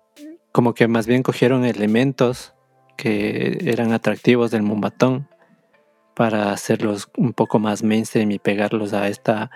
como 0.52 0.72
que 0.72 0.88
más 0.88 1.06
bien 1.06 1.22
cogieron 1.22 1.66
elementos 1.66 2.54
que 2.96 3.58
eran 3.60 3.92
atractivos 3.92 4.50
del 4.50 4.62
mumbatón 4.62 5.28
para 6.14 6.50
hacerlos 6.50 7.10
un 7.18 7.34
poco 7.34 7.58
más 7.58 7.82
mainstream 7.82 8.30
y 8.30 8.38
pegarlos 8.38 8.94
a 8.94 9.08
esta, 9.08 9.50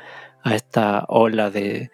a 0.44 0.54
esta 0.54 1.06
ola 1.08 1.50
de, 1.50 1.90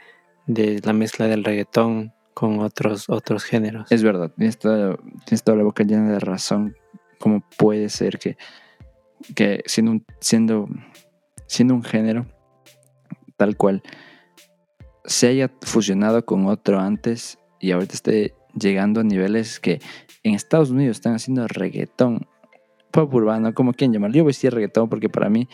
de 0.48 0.80
la 0.82 0.92
mezcla 0.92 1.28
del 1.28 1.44
reggaetón 1.44 2.15
con 2.36 2.58
otros, 2.58 3.08
otros 3.08 3.44
géneros. 3.44 3.90
Es 3.90 4.02
verdad, 4.02 4.30
tienes 4.36 4.58
toda, 4.58 4.98
tienes 5.24 5.42
toda 5.42 5.56
la 5.56 5.64
boca 5.64 5.84
llena 5.84 6.12
de 6.12 6.18
razón. 6.18 6.76
¿Cómo 7.18 7.42
puede 7.56 7.88
ser 7.88 8.18
que, 8.18 8.36
que 9.34 9.62
siendo, 9.64 9.92
un, 9.92 10.04
siendo, 10.20 10.68
siendo 11.46 11.72
un 11.72 11.82
género 11.82 12.26
tal 13.38 13.56
cual 13.56 13.82
se 15.06 15.28
haya 15.28 15.50
fusionado 15.62 16.26
con 16.26 16.44
otro 16.44 16.78
antes 16.78 17.38
y 17.58 17.70
ahorita 17.70 17.94
esté 17.94 18.34
llegando 18.52 19.00
a 19.00 19.04
niveles 19.04 19.58
que 19.58 19.80
en 20.22 20.34
Estados 20.34 20.68
Unidos 20.68 20.98
están 20.98 21.14
haciendo 21.14 21.48
reggaetón 21.48 22.26
pop 22.90 23.14
urbano, 23.14 23.54
como 23.54 23.72
quien 23.72 23.94
llamarlo. 23.94 24.14
Yo 24.14 24.24
voy 24.24 24.32
a 24.32 24.34
decir 24.34 24.52
reggaetón 24.52 24.90
porque 24.90 25.08
para 25.08 25.30
mí, 25.30 25.48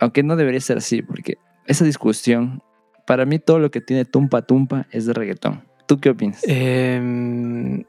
aunque 0.00 0.22
no 0.22 0.36
debería 0.36 0.60
ser 0.62 0.78
así, 0.78 1.02
porque 1.02 1.36
esa 1.66 1.84
discusión, 1.84 2.62
para 3.06 3.26
mí 3.26 3.38
todo 3.38 3.58
lo 3.58 3.70
que 3.70 3.82
tiene 3.82 4.06
tumpa 4.06 4.40
tumpa 4.40 4.86
es 4.90 5.04
de 5.04 5.12
reggaetón. 5.12 5.70
¿Tú 5.92 6.00
qué 6.00 6.08
opinas? 6.08 6.40
Em, 6.44 7.84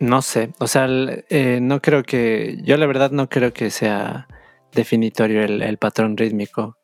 no 0.00 0.20
sé, 0.20 0.52
o 0.58 0.66
sea, 0.66 0.86
eh, 0.86 1.58
no 1.62 1.80
creo 1.80 2.02
que, 2.02 2.58
yo 2.62 2.76
la 2.76 2.84
verdad 2.84 3.10
no 3.10 3.30
creo 3.30 3.54
que 3.54 3.70
sea 3.70 4.28
definitorio 4.74 5.42
el, 5.42 5.78
patrón 5.78 6.18
rítmico, 6.18 6.76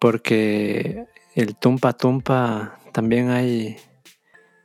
porque 0.00 1.04
el 1.36 1.54
tumpa 1.54 1.92
tumpa 1.92 2.80
también 2.90 3.30
hay 3.30 3.76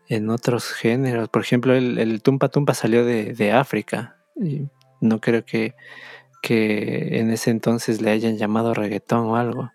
en 0.10 0.32
otros 0.32 0.74
géneros, 0.74 1.30
por 1.30 1.44
ejemplo, 1.44 1.76
el, 1.76 2.20
tumpa 2.24 2.50
tumpa 2.50 2.74
salió 2.74 3.06
de, 3.06 3.34
de 3.34 3.52
África 3.52 4.18
y 4.36 4.64
no 5.02 5.22
creo 5.22 5.46
que, 5.46 5.76
que 6.42 7.20
en 7.20 7.30
ese 7.30 7.52
entonces 7.52 8.02
le 8.02 8.10
hayan 8.10 8.38
llamado 8.38 8.74
reggaetón 8.74 9.28
o 9.28 9.36
algo. 9.36 9.72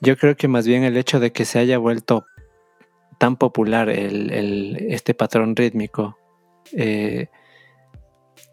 Yo 0.00 0.16
creo 0.16 0.36
que 0.36 0.48
más 0.48 0.66
bien 0.66 0.82
el 0.82 0.96
hecho 0.96 1.20
de 1.20 1.30
que 1.30 1.44
se 1.44 1.60
haya 1.60 1.78
vuelto 1.78 2.26
tan 3.22 3.36
popular 3.36 3.88
el, 3.88 4.84
este 4.88 5.14
patrón 5.14 5.54
rítmico. 5.54 6.18
eh, 6.72 7.28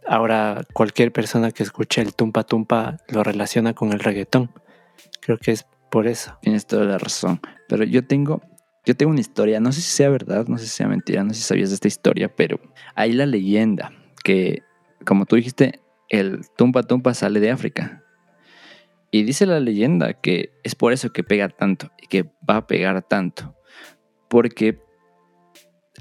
ahora 0.06 0.62
cualquier 0.74 1.12
persona 1.12 1.50
que 1.50 1.64
escuche 1.64 2.02
el 2.04 2.14
tumpa 2.14 2.44
tumpa 2.44 2.98
lo 3.08 3.24
relaciona 3.24 3.74
con 3.74 3.94
el 3.94 4.00
reggaetón. 4.00 4.52
Creo 5.22 5.40
que 5.40 5.54
es 5.54 5.66
por 5.90 6.06
eso. 6.06 6.38
Tienes 6.44 6.68
toda 6.68 6.86
la 6.86 7.00
razón. 7.00 7.40
Pero 7.68 7.84
yo 7.84 8.06
tengo, 8.06 8.44
yo 8.86 8.96
tengo 8.96 9.10
una 9.12 9.22
historia, 9.22 9.60
no 9.60 9.72
sé 9.72 9.82
si 9.82 9.90
sea 9.90 10.10
verdad, 10.10 10.46
no 10.48 10.60
sé 10.60 10.66
si 10.66 10.72
sea 10.72 10.88
mentira, 10.88 11.24
no 11.24 11.34
sé 11.34 11.42
si 11.42 11.48
sabías 11.48 11.70
de 11.70 11.76
esta 11.76 11.88
historia, 11.88 12.36
pero 12.36 12.60
hay 12.94 13.14
la 13.14 13.26
leyenda 13.26 13.92
que, 14.24 14.62
como 15.04 15.26
tú 15.26 15.36
dijiste, 15.36 15.80
el 16.10 16.42
tumpa 16.58 16.84
tumpa 16.84 17.16
sale 17.16 17.40
de 17.40 17.50
África. 17.50 18.04
Y 19.10 19.24
dice 19.24 19.48
la 19.48 19.60
leyenda 19.60 20.14
que 20.14 20.52
es 20.64 20.76
por 20.76 20.94
eso 20.94 21.12
que 21.12 21.24
pega 21.24 21.50
tanto 21.50 21.90
y 22.00 22.06
que 22.06 22.30
va 22.48 22.58
a 22.58 22.68
pegar 22.68 23.02
tanto. 23.02 23.56
Porque 24.30 24.80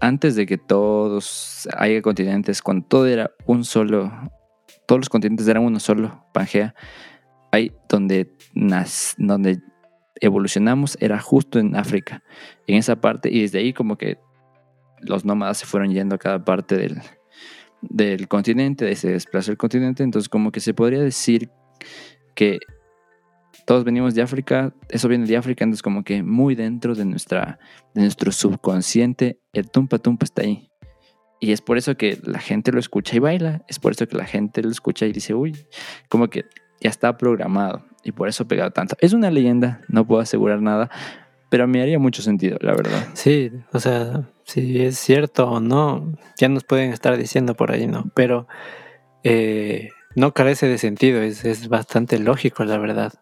antes 0.01 0.37
de 0.37 0.47
que 0.47 0.59
todos 0.59 1.69
haya 1.77 2.03
continentes, 2.03 2.63
cuando 2.63 2.87
todo 2.87 3.07
era 3.07 3.31
un 3.47 3.65
solo, 3.65 4.13
todos 4.87 5.01
los 5.01 5.09
continentes 5.09 5.49
eran 5.49 5.65
uno 5.65 5.81
solo, 5.81 6.25
Pangea, 6.33 6.75
ahí 7.51 7.73
donde, 7.89 8.31
nas- 8.55 9.15
donde 9.19 9.61
evolucionamos 10.21 10.97
era 11.01 11.19
justo 11.21 11.59
en 11.59 11.75
África, 11.77 12.23
en 12.67 12.77
esa 12.77 13.01
parte, 13.01 13.31
y 13.31 13.43
desde 13.43 13.59
ahí 13.59 13.73
como 13.73 13.97
que 13.97 14.19
los 15.01 15.25
nómadas 15.25 15.59
se 15.59 15.67
fueron 15.67 15.91
yendo 15.93 16.17
a 16.17 16.19
cada 16.19 16.45
parte 16.45 16.77
del, 16.77 17.01
del 17.81 18.29
continente, 18.29 18.95
se 18.97 19.13
desplazó 19.13 19.51
el 19.53 19.57
continente, 19.57 20.03
entonces 20.03 20.29
como 20.29 20.53
que 20.53 20.61
se 20.61 20.75
podría 20.75 21.01
decir 21.01 21.51
que 22.35 22.59
todos 23.69 23.85
venimos 23.85 24.15
de 24.15 24.23
África, 24.23 24.73
eso 24.89 25.09
viene 25.09 25.27
de 25.27 25.37
África, 25.37 25.63
entonces 25.63 25.83
como 25.83 26.03
que 26.03 26.23
muy 26.23 26.55
dentro 26.55 26.95
de, 26.95 27.05
nuestra, 27.05 27.59
de 27.93 28.01
nuestro 28.01 28.33
subconsciente, 28.33 29.41
el 29.53 29.71
tumpa 29.71 29.99
tumpa 29.99 30.25
está 30.25 30.41
ahí. 30.41 30.71
Y 31.39 31.53
es 31.53 31.61
por 31.61 31.77
eso 31.77 31.95
que 31.95 32.19
la 32.25 32.39
gente 32.39 32.73
lo 32.73 32.81
escucha 32.81 33.15
y 33.15 33.19
baila, 33.19 33.63
es 33.69 33.79
por 33.79 33.93
eso 33.93 34.09
que 34.09 34.17
la 34.17 34.25
gente 34.25 34.63
lo 34.63 34.71
escucha 34.71 35.05
y 35.05 35.13
dice, 35.13 35.35
uy, 35.35 35.55
como 36.09 36.29
que 36.29 36.47
ya 36.81 36.89
está 36.89 37.19
programado 37.19 37.85
y 38.03 38.13
por 38.13 38.29
eso 38.29 38.45
ha 38.45 38.49
pegado 38.49 38.71
tanto. 38.71 38.97
Es 39.01 39.13
una 39.13 39.31
leyenda, 39.31 39.83
no 39.89 40.07
puedo 40.07 40.23
asegurar 40.23 40.63
nada, 40.63 40.91
pero 41.51 41.69
me 41.69 41.83
haría 41.83 41.99
mucho 41.99 42.23
sentido, 42.23 42.57
la 42.63 42.73
verdad. 42.73 43.09
Sí, 43.13 43.53
o 43.75 43.81
sea, 43.81 44.31
si 44.45 44.81
es 44.81 44.99
cierto 44.99 45.47
o 45.47 45.61
no, 45.61 46.17
ya 46.39 46.49
nos 46.49 46.65
pueden 46.65 46.91
estar 46.91 47.19
diciendo 47.19 47.55
por 47.55 47.71
ahí, 47.71 47.87
¿no? 47.87 48.11
Pero 48.15 48.49
eh, 49.25 49.91
no 50.17 50.33
carece 50.33 50.69
de 50.69 50.79
sentido, 50.79 51.21
es, 51.21 51.45
es 51.45 51.69
bastante 51.69 52.19
lógico, 52.19 52.65
la 52.65 52.79
verdad. 52.79 53.13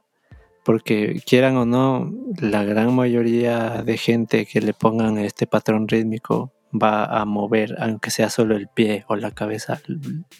Porque 0.66 1.22
quieran 1.24 1.56
o 1.58 1.64
no, 1.64 2.12
la 2.40 2.64
gran 2.64 2.92
mayoría 2.92 3.84
de 3.84 3.96
gente 3.96 4.46
que 4.46 4.60
le 4.60 4.74
pongan 4.74 5.16
este 5.16 5.46
patrón 5.46 5.86
rítmico 5.86 6.52
va 6.74 7.04
a 7.04 7.24
mover, 7.24 7.76
aunque 7.78 8.10
sea 8.10 8.30
solo 8.30 8.56
el 8.56 8.66
pie 8.66 9.04
o 9.06 9.14
la 9.14 9.30
cabeza, 9.30 9.80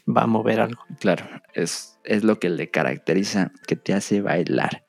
va 0.05 0.23
a 0.23 0.27
mover 0.27 0.59
algo. 0.59 0.83
Claro, 0.99 1.27
es, 1.55 2.01
es 2.03 2.25
lo 2.25 2.41
que 2.41 2.51
le 2.51 2.73
caracteriza, 2.73 3.53
que 3.69 3.77
te 3.77 3.95
hace 3.95 4.21
bailar. 4.21 4.85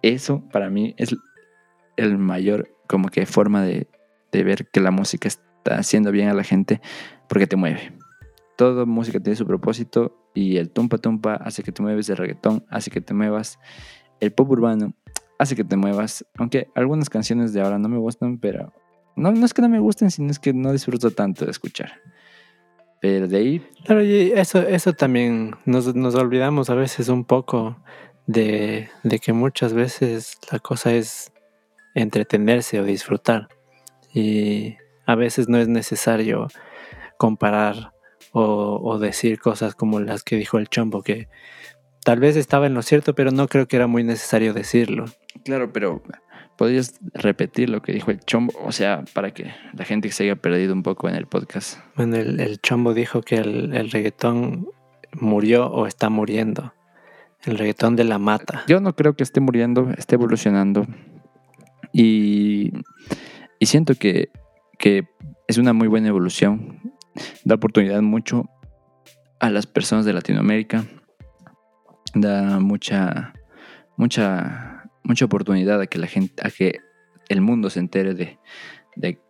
Eso 0.00 0.42
para 0.50 0.70
mí 0.70 0.94
es 0.96 1.14
el 1.98 2.16
mayor 2.16 2.74
como 2.88 3.10
que 3.10 3.26
forma 3.26 3.62
de, 3.62 3.88
de 4.32 4.42
ver 4.42 4.68
que 4.68 4.80
la 4.80 4.90
música 4.90 5.28
está 5.28 5.76
haciendo 5.76 6.12
bien 6.12 6.28
a 6.28 6.34
la 6.34 6.44
gente 6.44 6.80
porque 7.28 7.46
te 7.46 7.56
mueve. 7.56 7.92
Toda 8.56 8.86
música 8.86 9.20
tiene 9.20 9.36
su 9.36 9.46
propósito 9.46 10.16
y 10.32 10.56
el 10.56 10.70
tumpa 10.70 10.96
tumpa 10.96 11.34
hace 11.34 11.62
que 11.62 11.72
te 11.72 11.82
mueves, 11.82 12.08
el 12.08 12.16
reggaetón 12.16 12.64
hace 12.70 12.90
que 12.90 13.02
te 13.02 13.12
muevas, 13.12 13.58
el 14.20 14.32
pop 14.32 14.50
urbano 14.50 14.94
hace 15.38 15.56
que 15.56 15.64
te 15.64 15.76
muevas, 15.76 16.24
aunque 16.36 16.68
algunas 16.74 17.10
canciones 17.10 17.52
de 17.52 17.60
ahora 17.60 17.78
no 17.78 17.88
me 17.88 17.98
gustan, 17.98 18.38
pero 18.38 18.72
no, 19.16 19.32
no 19.32 19.44
es 19.44 19.54
que 19.54 19.62
no 19.62 19.68
me 19.68 19.78
gusten, 19.78 20.10
sino 20.10 20.30
es 20.30 20.38
que 20.38 20.52
no 20.52 20.72
disfruto 20.72 21.10
tanto 21.10 21.44
de 21.44 21.50
escuchar. 21.50 21.92
Pero 23.00 23.28
de 23.28 23.36
ahí, 23.36 23.66
Claro, 23.84 24.02
y 24.02 24.32
eso, 24.32 24.60
eso 24.60 24.92
también 24.92 25.54
nos, 25.64 25.94
nos 25.94 26.14
olvidamos 26.14 26.70
a 26.70 26.74
veces 26.74 27.08
un 27.08 27.24
poco 27.24 27.76
de, 28.26 28.88
de 29.02 29.18
que 29.18 29.32
muchas 29.32 29.72
veces 29.72 30.38
la 30.50 30.58
cosa 30.58 30.94
es 30.94 31.32
entretenerse 31.94 32.80
o 32.80 32.84
disfrutar. 32.84 33.48
Y 34.12 34.76
a 35.04 35.14
veces 35.14 35.48
no 35.48 35.58
es 35.58 35.68
necesario 35.68 36.48
comparar 37.18 37.92
o, 38.32 38.80
o 38.82 38.98
decir 38.98 39.38
cosas 39.40 39.74
como 39.74 40.00
las 40.00 40.22
que 40.22 40.36
dijo 40.36 40.58
el 40.58 40.68
chombo, 40.68 41.02
que 41.02 41.28
tal 42.06 42.20
vez 42.20 42.36
estaba 42.36 42.68
en 42.68 42.74
lo 42.74 42.82
cierto, 42.82 43.16
pero 43.16 43.32
no 43.32 43.48
creo 43.48 43.66
que 43.66 43.74
era 43.74 43.88
muy 43.88 44.04
necesario 44.04 44.54
decirlo. 44.54 45.06
claro, 45.44 45.72
pero 45.72 46.02
podrías 46.56 47.00
repetir 47.14 47.68
lo 47.68 47.82
que 47.82 47.92
dijo 47.92 48.12
el 48.12 48.20
chombo, 48.20 48.52
o 48.64 48.70
sea, 48.70 49.02
para 49.12 49.34
que 49.34 49.52
la 49.72 49.84
gente 49.84 50.12
se 50.12 50.22
haya 50.22 50.36
perdido 50.36 50.72
un 50.72 50.84
poco 50.84 51.08
en 51.08 51.16
el 51.16 51.26
podcast. 51.26 51.80
Bueno, 51.96 52.14
el, 52.14 52.38
el 52.38 52.60
chombo 52.60 52.94
dijo 52.94 53.22
que 53.22 53.34
el, 53.34 53.74
el 53.74 53.90
reggaetón 53.90 54.68
murió 55.14 55.66
o 55.66 55.88
está 55.88 56.08
muriendo. 56.08 56.72
El 57.44 57.58
reggaetón 57.58 57.96
de 57.96 58.04
la 58.04 58.20
mata. 58.20 58.62
Yo 58.68 58.78
no 58.78 58.94
creo 58.94 59.16
que 59.16 59.24
esté 59.24 59.40
muriendo, 59.40 59.90
esté 59.98 60.14
evolucionando. 60.14 60.86
Y, 61.92 62.70
y 63.58 63.66
siento 63.66 63.96
que, 63.96 64.28
que 64.78 65.08
es 65.48 65.58
una 65.58 65.72
muy 65.72 65.88
buena 65.88 66.06
evolución. 66.06 66.80
Da 67.44 67.56
oportunidad 67.56 68.00
mucho 68.00 68.48
a 69.40 69.50
las 69.50 69.66
personas 69.66 70.04
de 70.04 70.12
Latinoamérica. 70.12 70.84
Da 72.14 72.58
mucha, 72.60 73.34
mucha, 73.96 74.90
mucha 75.02 75.24
oportunidad 75.24 75.80
a 75.80 75.86
que 75.86 75.98
la 75.98 76.06
gente, 76.06 76.46
a 76.46 76.50
que 76.50 76.80
el 77.28 77.40
mundo 77.40 77.70
se 77.70 77.80
entere 77.80 78.14
de, 78.14 78.38
de 78.94 79.20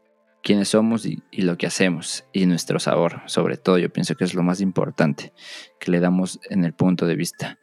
quiénes 0.47 0.69
somos 0.69 1.05
y, 1.07 1.23
lo 1.33 1.59
que 1.59 1.67
hacemos 1.67 2.25
y 2.33 2.47
nuestro 2.47 2.79
sabor, 2.79 3.21
sobre 3.27 3.57
todo 3.57 3.79
yo 3.79 3.93
pienso 3.93 4.15
que 4.15 4.23
es 4.23 4.33
lo 4.33 4.45
más 4.45 4.61
importante 4.61 5.33
que 5.81 5.91
le 5.91 5.99
damos 5.99 6.39
en 6.49 6.65
el 6.65 6.73
punto 6.73 7.07
de 7.07 7.17
vista. 7.17 7.59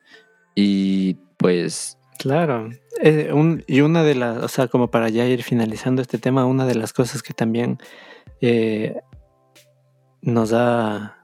Y 0.54 1.14
pues... 1.38 1.98
Claro, 2.20 2.70
eh, 3.02 3.34
y 3.68 3.80
una 3.80 4.04
de 4.04 4.16
las, 4.16 4.38
o 4.44 4.48
sea, 4.50 4.68
como 4.68 4.92
para 4.92 5.08
ya 5.08 5.26
ir 5.26 5.44
finalizando 5.44 6.02
este 6.02 6.18
tema, 6.18 6.46
una 6.46 6.66
de 6.66 6.76
las 6.76 6.92
cosas 6.92 7.24
que 7.24 7.34
también 7.34 7.78
eh, 8.42 8.98
nos 10.22 10.52
ha 10.52 11.23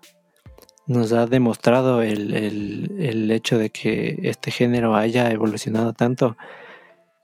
nos 0.89 1.13
ha 1.13 1.27
demostrado 1.27 2.01
el, 2.01 2.33
el, 2.33 2.95
el, 2.99 3.31
hecho 3.31 3.59
de 3.59 3.69
que 3.69 4.19
este 4.23 4.49
género 4.49 4.95
haya 4.95 5.29
evolucionado 5.29 5.93
tanto 5.93 6.35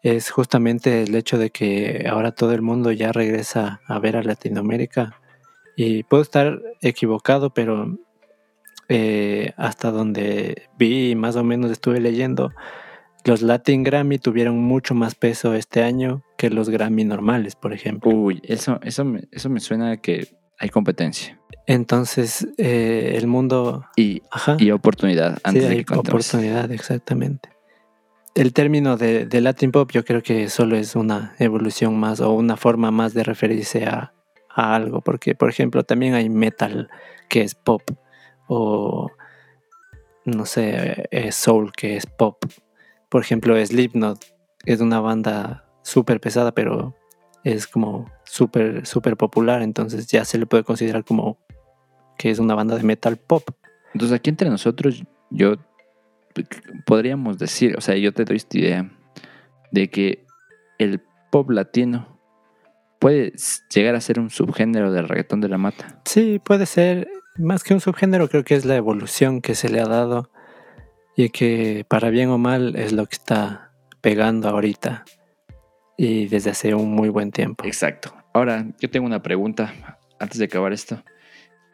es 0.04 0.30
justamente 0.30 1.02
el 1.02 1.16
hecho 1.16 1.40
de 1.40 1.50
que 1.50 2.06
ahora 2.08 2.32
todo 2.32 2.54
el 2.54 2.62
mundo 2.62 2.92
ya 2.92 3.12
regresa 3.12 3.82
a 3.88 3.98
ver 3.98 4.18
a 4.18 4.22
Latinoamérica. 4.24 5.20
Y 5.76 6.04
puedo 6.04 6.22
estar 6.22 6.62
equivocado, 6.82 7.50
pero 7.56 7.98
eh, 8.88 9.54
hasta 9.58 9.90
donde 9.90 10.70
vi, 10.78 11.16
más 11.16 11.36
o 11.36 11.44
menos 11.44 11.72
estuve 11.72 12.00
leyendo, 12.00 12.52
los 13.24 13.42
Latin 13.42 13.82
Grammy 13.82 14.20
tuvieron 14.20 14.60
mucho 14.60 14.94
más 14.94 15.16
peso 15.16 15.56
este 15.56 15.82
año 15.82 16.22
que 16.38 16.52
los 16.52 16.70
Grammy 16.70 17.04
normales, 17.04 17.56
por 17.56 17.74
ejemplo. 17.74 18.12
Uy, 18.12 18.44
eso, 18.44 18.80
eso, 18.84 19.04
me, 19.06 19.24
eso 19.32 19.50
me 19.50 19.60
suena 19.60 19.90
a 19.90 19.98
que 19.98 20.38
hay 20.60 20.70
competencia. 20.70 21.40
Entonces, 21.68 22.48
eh, 22.58 23.14
el 23.16 23.28
mundo... 23.28 23.86
Y, 23.96 24.22
y 24.60 24.72
oportunidad. 24.72 25.40
Antes 25.44 25.64
sí, 25.64 25.70
hay 25.70 25.86
oportunidad, 25.98 26.72
exactamente 26.72 27.56
el 28.36 28.52
término 28.52 28.98
de, 28.98 29.28
Latin 29.42 29.72
Pop 29.72 29.92
yo 29.92 30.04
creo 30.04 30.22
que 30.22 30.50
solo 30.50 30.76
es 30.76 30.96
una 30.96 31.34
evolución 31.40 31.98
más 31.98 32.20
o 32.20 32.34
una 32.34 32.58
forma 32.58 32.92
más 32.92 33.14
de 33.14 33.24
referirse 33.24 33.86
a, 33.86 34.12
algo, 34.50 35.02
porque 35.02 35.36
por 35.36 35.50
ejemplo 35.50 35.84
también 35.84 36.14
hay 36.14 36.30
metal 36.30 36.90
que 37.28 37.42
es 37.42 37.56
pop 37.56 37.82
o 38.48 39.12
no 40.24 40.46
sé, 40.46 41.08
es 41.12 41.36
soul 41.36 41.74
que 41.74 41.98
es 41.98 42.06
pop. 42.06 42.38
Por 43.10 43.22
ejemplo, 43.22 43.64
Slipknot 43.64 44.24
es 44.66 44.80
una 44.80 45.02
banda 45.02 45.66
súper 45.82 46.22
pesada, 46.22 46.54
pero 46.54 46.96
es 47.44 47.68
como 47.68 48.10
súper, 48.24 48.88
súper 48.88 49.18
popular, 49.18 49.62
entonces 49.62 50.08
ya 50.08 50.24
se 50.24 50.38
le 50.38 50.46
puede 50.46 50.64
considerar 50.64 51.04
como 51.04 51.38
que 52.18 52.30
es 52.30 52.40
una 52.40 52.56
banda 52.56 52.76
de 52.76 52.84
metal 52.84 53.18
pop. 53.18 53.50
Entonces 53.94 54.16
aquí 54.16 54.30
entre 54.30 54.50
nosotros 54.50 55.04
yo 55.30 55.56
podríamos 56.86 57.38
decir, 57.38 57.76
o 57.78 57.82
sea, 57.82 57.96
yo 57.96 58.14
te 58.14 58.26
doy 58.26 58.38
esta 58.38 58.58
idea 58.58 58.92
de 59.72 59.90
que 59.90 60.26
el 60.78 61.02
pop 61.32 61.50
latino 61.50 62.20
puede 63.00 63.34
llegar 63.74 63.96
a 63.96 64.02
ser 64.02 64.20
un 64.20 64.30
subgénero 64.30 64.92
del 64.92 65.08
reggaetón 65.08 65.42
de 65.42 65.50
la 65.50 65.58
mata. 65.58 66.02
Sí, 66.06 66.40
puede 66.44 66.66
ser. 66.66 67.08
Más 67.38 67.64
que 67.64 67.74
un 67.74 67.82
subgénero, 67.82 68.30
creo 68.30 68.44
que 68.44 68.56
es 68.56 68.66
la 68.66 68.76
evolución 68.76 69.42
que 69.42 69.56
se 69.56 69.70
le 69.70 69.82
ha 69.82 69.86
dado 69.86 70.32
y 71.18 71.30
que 71.30 71.86
para 71.88 72.10
bien 72.10 72.30
o 72.30 72.38
mal 72.38 72.76
es 72.76 72.94
lo 72.94 73.06
que 73.06 73.16
está 73.16 73.72
pegando 74.02 74.50
ahorita 74.50 75.04
y 75.98 76.28
desde 76.28 76.52
hace 76.52 76.76
un 76.76 76.92
muy 76.92 77.10
buen 77.10 77.32
tiempo. 77.32 77.66
Exacto. 77.66 78.14
Ahora, 78.34 78.66
yo 78.80 78.90
tengo 78.90 79.06
una 79.06 79.22
pregunta 79.22 79.74
antes 80.20 80.40
de 80.40 80.46
acabar 80.46 80.74
esto. 80.74 81.04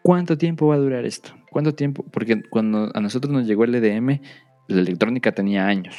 ¿Cuánto 0.04 0.38
tiempo 0.38 0.68
va 0.68 0.76
a 0.76 0.80
durar 0.80 1.06
esto? 1.06 1.32
¿Cuánto 1.52 1.76
tiempo? 1.76 2.04
Porque 2.12 2.42
cuando 2.50 2.92
a 2.94 3.02
nosotros 3.02 3.32
nos 3.32 3.46
llegó 3.46 3.66
el 3.66 3.76
EDM, 3.76 4.20
la 4.68 4.82
electrónica 4.82 5.32
tenía 5.32 5.68
años. 5.68 5.96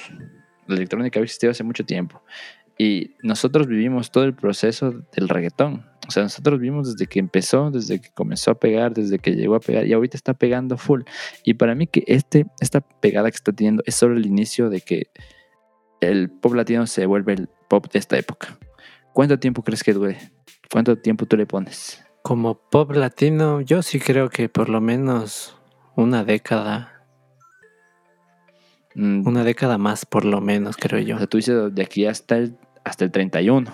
La 0.66 0.76
electrónica 0.76 1.18
había 1.18 1.26
existido 1.26 1.52
hace 1.52 1.62
mucho 1.62 1.84
tiempo. 1.84 2.22
Y 2.78 3.14
nosotros 3.22 3.66
vivimos 3.66 4.10
todo 4.10 4.24
el 4.24 4.34
proceso 4.34 4.90
del 5.14 5.28
reggaetón. 5.28 5.84
O 6.08 6.10
sea, 6.10 6.24
nosotros 6.24 6.58
vimos 6.58 6.92
desde 6.92 7.06
que 7.06 7.20
empezó, 7.20 7.70
desde 7.70 8.00
que 8.00 8.10
comenzó 8.10 8.50
a 8.50 8.54
pegar, 8.58 8.92
desde 8.92 9.18
que 9.18 9.32
llegó 9.32 9.54
a 9.54 9.60
pegar 9.60 9.86
y 9.86 9.92
ahorita 9.92 10.16
está 10.16 10.34
pegando 10.34 10.76
full. 10.76 11.02
Y 11.44 11.54
para 11.54 11.76
mí 11.76 11.86
que 11.86 12.02
este, 12.08 12.46
esta 12.60 12.80
pegada 12.80 13.30
que 13.30 13.36
está 13.36 13.52
teniendo 13.52 13.84
es 13.86 13.94
solo 13.94 14.16
el 14.16 14.26
inicio 14.26 14.68
de 14.68 14.80
que 14.80 15.10
el 16.00 16.28
pop 16.28 16.54
latino 16.54 16.86
se 16.88 17.06
vuelve 17.06 17.34
el 17.34 17.48
pop 17.68 17.86
de 17.92 18.00
esta 18.00 18.18
época. 18.18 18.58
¿Cuánto 19.12 19.38
tiempo 19.38 19.62
crees 19.62 19.84
que 19.84 19.92
dure? 19.92 20.18
¿Cuánto 20.70 20.96
tiempo 20.96 21.26
tú 21.26 21.36
le 21.36 21.46
pones? 21.46 22.01
Como 22.22 22.54
pop 22.54 22.92
latino, 22.92 23.60
yo 23.60 23.82
sí 23.82 23.98
creo 23.98 24.30
que 24.30 24.48
por 24.48 24.68
lo 24.68 24.80
menos 24.80 25.56
una 25.96 26.24
década 26.24 26.92
Mm. 28.94 29.26
Una 29.26 29.44
década 29.44 29.78
más, 29.78 30.06
por 30.06 30.24
lo 30.24 30.40
menos, 30.40 30.76
creo 30.76 31.00
yo. 31.00 31.16
O 31.16 31.18
sea, 31.18 31.26
tú 31.26 31.38
dices 31.38 31.74
de 31.74 31.82
aquí 31.82 32.06
hasta 32.06 32.36
el, 32.36 32.56
hasta 32.84 33.04
el 33.04 33.10
31. 33.10 33.70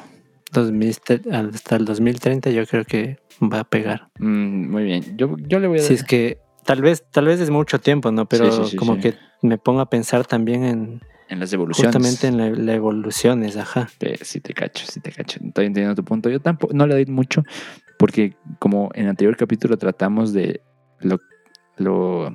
hasta 0.52 1.76
el 1.76 1.84
2030 1.84 2.50
yo 2.50 2.66
creo 2.66 2.84
que 2.84 3.18
va 3.40 3.60
a 3.60 3.64
pegar. 3.64 4.08
Mm, 4.18 4.70
muy 4.70 4.84
bien. 4.84 5.16
Yo, 5.16 5.36
yo, 5.38 5.60
le 5.60 5.68
voy 5.68 5.78
a 5.78 5.82
Si 5.82 5.94
es 5.94 6.04
que 6.04 6.38
tal 6.64 6.82
vez, 6.82 7.04
tal 7.10 7.26
vez 7.26 7.40
es 7.40 7.50
mucho 7.50 7.80
tiempo, 7.80 8.12
¿no? 8.12 8.26
Pero 8.26 8.50
como 8.76 8.98
que 8.98 9.14
me 9.42 9.58
pongo 9.58 9.80
a 9.80 9.90
pensar 9.90 10.26
también 10.26 10.64
en... 10.64 11.02
En 11.28 11.40
las 11.40 11.52
evoluciones. 11.52 11.94
Justamente 11.94 12.26
en 12.28 12.38
las 12.38 12.58
la 12.58 12.74
evoluciones, 12.74 13.56
ajá. 13.58 13.88
sí 14.22 14.40
te 14.40 14.54
cacho, 14.54 14.86
sí 14.90 15.00
te 15.00 15.12
cacho. 15.12 15.40
Estoy 15.44 15.66
entendiendo 15.66 15.94
tu 15.94 16.02
punto. 16.02 16.30
Yo 16.30 16.40
tampoco, 16.40 16.72
no 16.72 16.86
le 16.86 16.94
doy 16.94 17.04
mucho, 17.04 17.42
porque 17.98 18.36
como 18.58 18.90
en 18.94 19.04
el 19.04 19.10
anterior 19.10 19.36
capítulo 19.36 19.76
tratamos 19.76 20.32
de 20.32 20.62
lo, 21.00 21.18
lo 21.76 22.32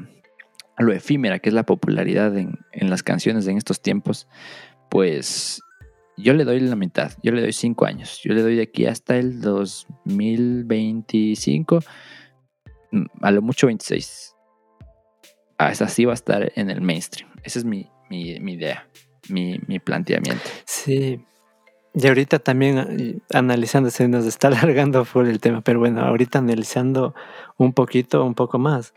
lo 0.77 0.93
efímera 0.93 1.39
que 1.39 1.49
es 1.49 1.55
la 1.55 1.63
popularidad 1.63 2.37
en, 2.37 2.57
las 2.73 3.01
canciones 3.03 3.45
en 3.47 3.57
estos 3.57 3.81
tiempos, 3.81 4.27
pues 4.89 5.61
yo 6.17 6.33
le 6.33 6.45
doy 6.45 6.59
la 6.59 6.75
mitad, 6.75 7.13
yo 7.23 7.31
le 7.31 7.41
doy 7.41 7.53
cinco 7.53 7.85
años, 7.85 8.19
yo 8.23 8.33
le 8.33 8.41
doy 8.41 8.55
de 8.55 8.63
aquí 8.63 8.85
hasta 8.85 9.15
el 9.17 9.39
2025, 9.41 11.79
mm, 12.91 13.05
a 13.21 13.31
lo 13.31 13.41
mucho 13.41 13.67
26. 13.67 14.35
Ah, 15.57 15.71
esa 15.71 15.87
sí 15.87 16.03
va 16.05 16.13
a 16.13 16.15
estar 16.15 16.51
en 16.55 16.69
el 16.69 16.81
mainstream. 16.81 17.31
Esa 17.43 17.59
es 17.59 17.65
mi, 17.65 17.89
idea, 18.09 18.87
mi, 19.29 19.59
mi, 19.67 19.79
planteamiento. 19.79 20.43
Sí. 20.65 21.23
Y 21.95 22.07
ahorita 22.07 22.39
también 22.39 22.77
eh, 22.77 23.19
analizando, 23.33 23.91
se 23.91 24.07
nos 24.07 24.25
está 24.25 24.47
alargando 24.49 25.05
por 25.05 25.27
el 25.27 25.39
tema, 25.39 25.61
pero 25.61 25.79
bueno, 25.79 26.01
ahorita 26.01 26.39
analizando 26.39 27.13
un 27.57 27.73
poquito, 27.73 28.25
un 28.25 28.33
poco 28.33 28.57
más, 28.57 28.93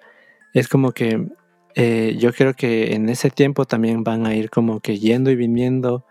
es 0.54 0.68
como 0.68 0.92
que 0.92 1.28
eh, 1.74 2.16
yo 2.18 2.32
creo 2.32 2.54
que 2.54 2.94
en 2.94 3.10
ese 3.10 3.30
tiempo 3.30 3.66
también 3.66 4.02
van 4.02 4.24
a 4.24 4.34
ir 4.34 4.48
como 4.48 4.80
que 4.80 4.98
yendo 4.98 5.30
y 5.30 5.36
viniendo 5.36 6.06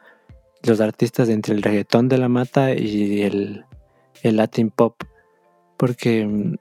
los 0.61 0.79
artistas 0.79 1.29
entre 1.29 1.55
el 1.55 1.63
reggaetón 1.63 2.07
de 2.07 2.19
la 2.19 2.29
mata 2.29 2.73
y 2.73 3.23
el, 3.23 3.65
el 4.21 4.35
Latin 4.35 4.69
pop. 4.69 4.95
Porque, 5.77 6.25
mm, 6.25 6.55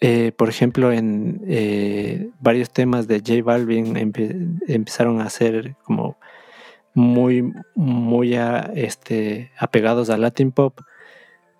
eh, 0.00 0.32
por 0.36 0.48
ejemplo, 0.48 0.90
en 0.90 2.32
varios 2.40 2.70
temas 2.70 3.06
de 3.08 3.18
J 3.20 3.42
Balvin 3.44 3.96
empezaron 4.66 5.20
a 5.20 5.28
ser 5.30 5.76
como 5.84 6.16
muy, 6.94 7.52
muy 7.74 8.34
este, 8.74 9.50
apegados 9.58 10.10
al 10.10 10.22
Latin 10.22 10.52
pop, 10.52 10.78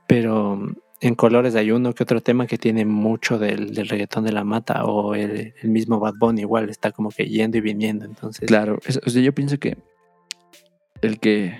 pero 0.06 0.60
en 1.02 1.16
colores 1.16 1.56
hay 1.56 1.72
uno 1.72 1.94
que 1.94 2.04
otro 2.04 2.20
tema 2.20 2.46
que 2.46 2.58
tiene 2.58 2.84
mucho 2.84 3.38
del, 3.38 3.74
reggaetón 3.88 4.24
de 4.24 4.32
la 4.32 4.44
mata 4.44 4.84
o 4.84 5.14
el, 5.14 5.52
mismo 5.64 5.98
Bad 5.98 6.14
Bunny 6.18 6.42
igual 6.42 6.70
está 6.70 6.92
como 6.92 7.10
que 7.10 7.26
yendo 7.26 7.58
y 7.58 7.60
viniendo 7.60 8.04
entonces. 8.04 8.46
Claro 8.46 8.78
sea, 8.86 9.22
yo 9.22 9.34
pienso 9.34 9.58
que 9.58 9.76
el 11.00 11.18
que 11.18 11.58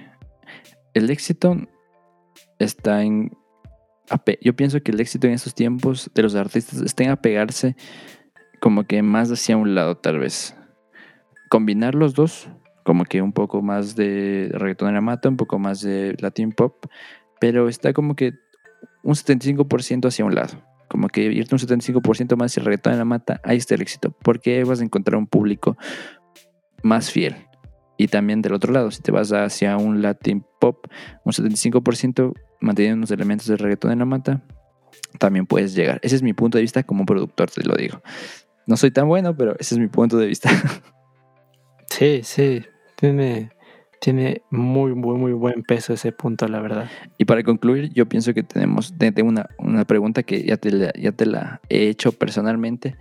el 0.95 1.11
éxito 1.11 1.57
está 2.59 3.03
en 3.03 3.37
yo 4.43 4.55
pienso 4.55 4.81
que 4.83 4.93
el 4.93 5.01
éxito 5.01 5.27
en 5.27 5.33
estos 5.33 5.55
tiempos 5.55 6.11
de 6.15 6.23
los 6.23 6.35
artistas 6.35 6.81
está 6.81 7.03
en 7.03 7.11
apegarse 7.11 7.77
como 8.61 8.85
que 8.85 9.03
más 9.03 9.31
hacia 9.33 9.57
un 9.57 9.75
lado 9.75 9.97
tal 9.97 10.19
vez. 10.19 10.55
Combinar 11.49 11.95
los 11.95 12.15
dos 12.15 12.49
como 12.83 13.05
que 13.05 13.23
un 13.23 13.33
poco 13.33 13.63
más 13.63 13.97
de 13.97 14.51
reggaetón 14.53 14.89
de 14.89 14.95
la 14.95 15.01
mata 15.01 15.29
un 15.29 15.37
poco 15.37 15.59
más 15.59 15.83
de 15.83 16.17
latin 16.19 16.53
pop 16.53 16.87
pero 17.43 17.69
está 17.69 17.93
como 17.93 18.15
que 18.15 18.35
un 19.03 19.15
75% 19.15 20.07
hacia 20.07 20.25
un 20.25 20.37
lado. 20.37 20.63
Como 20.89 21.09
que 21.09 21.23
irte 21.23 21.53
un 21.53 21.59
75% 21.59 22.37
más 22.37 22.57
y 22.57 22.61
el 22.61 22.67
reggaetón 22.67 22.93
en 22.93 23.01
la 23.01 23.05
mata, 23.05 23.41
ahí 23.43 23.57
está 23.57 23.75
el 23.75 23.83
éxito. 23.83 24.15
Porque 24.23 24.63
vas 24.63 24.81
a 24.81 24.85
encontrar 24.85 25.19
un 25.19 25.27
público 25.27 25.77
más 26.85 27.11
fiel. 27.11 27.35
Y 27.97 28.07
también 28.07 28.43
del 28.43 28.55
otro 28.55 28.73
lado, 28.73 28.93
si 28.93 29.03
te 29.03 29.11
vas 29.11 29.33
hacia 29.33 29.77
un 29.77 30.03
Latin 30.03 30.45
pop, 30.61 30.87
un 31.25 31.33
75% 31.33 32.33
manteniendo 32.61 32.99
unos 32.99 33.11
elementos 33.11 33.49
de 33.49 33.57
reggaetón 33.57 33.91
en 33.91 33.99
la 33.99 34.05
mata, 34.05 34.45
también 35.19 35.45
puedes 35.47 35.75
llegar. 35.75 35.99
Ese 36.05 36.15
es 36.15 36.23
mi 36.23 36.35
punto 36.35 36.59
de 36.59 36.63
vista 36.63 36.85
como 36.85 37.05
productor, 37.05 37.51
te 37.51 37.65
lo 37.65 37.75
digo. 37.75 38.03
No 38.69 38.77
soy 38.77 38.93
tan 38.93 39.09
bueno, 39.09 39.37
pero 39.37 39.57
ese 39.59 39.75
es 39.75 39.81
mi 39.81 39.89
punto 39.89 40.17
de 40.17 40.27
vista. 40.27 40.49
Sí, 41.89 42.23
sí, 42.25 42.65
tiene, 43.03 43.51
tiene 44.01 44.43
muy, 44.51 44.95
muy, 44.95 45.19
muy 45.19 45.33
buen 45.33 45.65
peso 45.65 45.93
ese 45.93 46.13
punto, 46.13 46.47
la 46.47 46.61
verdad. 46.61 46.89
Y 47.19 47.25
para 47.25 47.43
concluir, 47.43 47.93
yo 47.93 48.09
pienso 48.09 48.33
que 48.33 48.45
tenemos 48.45 48.95
tengo 48.97 49.29
una, 49.29 49.49
una 49.59 49.85
pregunta 49.85 50.23
que 50.23 50.45
ya 50.45 50.57
te, 50.57 50.71
la, 50.71 50.93
ya 50.93 51.11
te 51.11 51.27
la 51.27 51.61
he 51.69 51.89
hecho 51.89 52.13
personalmente. 52.13 52.97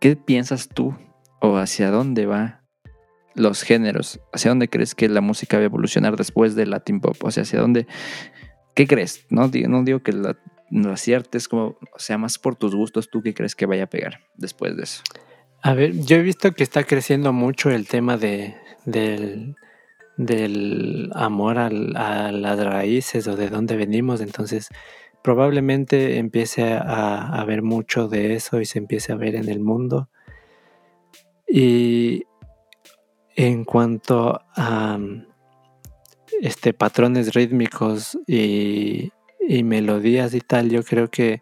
¿Qué 0.00 0.16
piensas 0.16 0.70
tú 0.70 0.96
o 1.42 1.58
hacia 1.58 1.90
dónde 1.90 2.24
va 2.24 2.62
los 3.34 3.62
géneros? 3.62 4.20
¿Hacia 4.32 4.50
dónde 4.50 4.68
crees 4.68 4.94
que 4.94 5.06
la 5.10 5.20
música 5.20 5.58
va 5.58 5.64
a 5.64 5.66
evolucionar 5.66 6.16
después 6.16 6.54
del 6.54 6.70
Latin 6.70 7.02
Pop? 7.02 7.22
O 7.22 7.30
sea, 7.30 7.42
¿hacia 7.42 7.60
dónde? 7.60 7.86
¿Qué 8.74 8.86
crees? 8.86 9.26
No, 9.28 9.50
no 9.68 9.84
digo 9.84 10.02
que 10.02 10.12
nos 10.70 10.92
aciertes, 10.92 11.46
como, 11.46 11.76
o 11.94 11.98
sea, 11.98 12.16
más 12.16 12.38
por 12.38 12.56
tus 12.56 12.74
gustos, 12.74 13.10
¿tú 13.10 13.20
qué 13.20 13.34
crees 13.34 13.54
que 13.54 13.66
vaya 13.66 13.84
a 13.84 13.90
pegar 13.90 14.20
después 14.38 14.78
de 14.78 14.84
eso? 14.84 15.02
A 15.60 15.74
ver, 15.74 15.92
yo 16.06 16.16
he 16.16 16.22
visto 16.22 16.52
que 16.52 16.62
está 16.62 16.84
creciendo 16.84 17.34
mucho 17.34 17.70
el 17.70 17.86
tema 17.86 18.16
de, 18.16 18.56
del, 18.84 19.56
del 20.16 21.10
amor 21.14 21.58
a 21.58 21.70
las 21.70 22.64
raíces 22.64 23.26
o 23.28 23.36
de 23.36 23.48
dónde 23.48 23.76
venimos, 23.76 24.20
entonces 24.20 24.68
probablemente 25.22 26.18
empiece 26.18 26.74
a, 26.74 27.28
a 27.28 27.44
ver 27.44 27.62
mucho 27.62 28.08
de 28.08 28.34
eso 28.34 28.60
y 28.60 28.64
se 28.64 28.78
empiece 28.78 29.12
a 29.12 29.16
ver 29.16 29.36
en 29.36 29.48
el 29.48 29.60
mundo. 29.60 30.08
Y 31.46 32.24
en 33.36 33.64
cuanto 33.64 34.40
a 34.56 34.98
este, 36.40 36.72
patrones 36.72 37.34
rítmicos 37.34 38.18
y, 38.26 39.12
y 39.46 39.62
melodías 39.62 40.34
y 40.34 40.40
tal, 40.40 40.70
yo 40.70 40.82
creo 40.82 41.08
que 41.08 41.40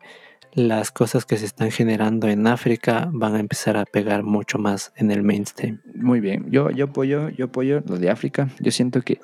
las 0.54 0.90
cosas 0.90 1.26
que 1.26 1.36
se 1.36 1.46
están 1.46 1.70
generando 1.70 2.28
en 2.28 2.46
África 2.46 3.08
van 3.12 3.34
a 3.34 3.40
empezar 3.40 3.76
a 3.76 3.84
pegar 3.84 4.22
mucho 4.22 4.58
más 4.58 4.92
en 4.96 5.10
el 5.10 5.22
mainstream. 5.22 5.80
Muy 5.94 6.20
bien, 6.20 6.50
yo, 6.50 6.70
yo 6.70 6.86
apoyo, 6.86 7.28
yo 7.28 7.46
apoyo 7.46 7.82
lo 7.86 7.98
de 7.98 8.10
África. 8.10 8.48
Yo 8.58 8.70
siento 8.70 9.02
que 9.02 9.20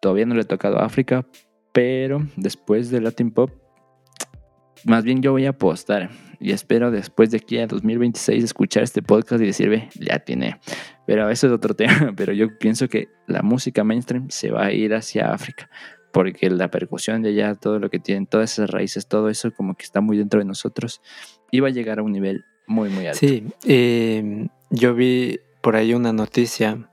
todavía 0.00 0.26
no 0.26 0.34
le 0.34 0.42
he 0.42 0.46
tocado 0.46 0.78
a 0.78 0.86
África, 0.86 1.26
pero 1.72 2.26
después 2.36 2.90
de 2.90 3.00
Latin 3.00 3.30
Pop, 3.30 3.50
más 4.84 5.04
bien 5.04 5.22
yo 5.22 5.32
voy 5.32 5.46
a 5.46 5.50
apostar 5.50 6.10
y 6.40 6.52
espero 6.52 6.90
después 6.90 7.30
de 7.30 7.38
aquí 7.38 7.58
a 7.58 7.66
2026 7.66 8.44
escuchar 8.44 8.82
este 8.82 9.02
podcast 9.02 9.42
y 9.42 9.46
decir, 9.46 9.68
ve, 9.68 9.88
ya 9.98 10.18
tiene. 10.18 10.60
Pero 11.06 11.28
eso 11.30 11.46
es 11.46 11.52
otro 11.52 11.74
tema, 11.76 12.12
pero 12.16 12.32
yo 12.32 12.58
pienso 12.58 12.88
que 12.88 13.08
la 13.26 13.42
música 13.42 13.84
mainstream 13.84 14.28
se 14.30 14.50
va 14.50 14.66
a 14.66 14.72
ir 14.72 14.94
hacia 14.94 15.32
África 15.32 15.68
porque 16.14 16.48
la 16.48 16.70
percusión 16.70 17.22
de 17.22 17.30
allá, 17.30 17.56
todo 17.56 17.80
lo 17.80 17.90
que 17.90 17.98
tienen, 17.98 18.28
todas 18.28 18.52
esas 18.52 18.70
raíces, 18.70 19.08
todo 19.08 19.28
eso 19.28 19.52
como 19.52 19.74
que 19.74 19.82
está 19.82 20.00
muy 20.00 20.16
dentro 20.16 20.38
de 20.38 20.46
nosotros, 20.46 21.02
iba 21.50 21.66
a 21.66 21.72
llegar 21.72 21.98
a 21.98 22.04
un 22.04 22.12
nivel 22.12 22.44
muy, 22.68 22.88
muy 22.88 23.08
alto. 23.08 23.18
Sí, 23.18 23.44
em, 23.64 24.48
yo 24.70 24.94
vi 24.94 25.40
por 25.60 25.74
ahí 25.74 25.92
una 25.92 26.12
noticia 26.12 26.88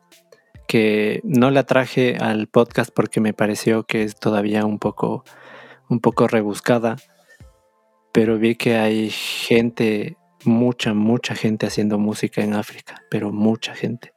que 0.68 1.22
no 1.24 1.52
la 1.52 1.68
traje 1.68 2.18
al 2.18 2.48
podcast 2.48 2.90
porque 2.92 3.22
me 3.22 3.32
pareció 3.32 3.84
que 3.84 4.02
es 4.02 4.16
todavía 4.16 4.66
un 4.66 4.80
poco, 4.80 5.24
un 5.88 6.00
poco 6.00 6.28
rebuscada, 6.28 6.96
pero 8.12 8.40
vi 8.40 8.56
que 8.56 8.78
hay 8.78 9.12
gente, 9.12 10.18
mucha, 10.46 10.96
mucha 10.96 11.36
gente 11.36 11.68
haciendo 11.68 12.00
música 12.00 12.42
en 12.42 12.56
África, 12.56 13.04
pero 13.12 13.32
mucha 13.32 13.76
gente. 13.76 14.14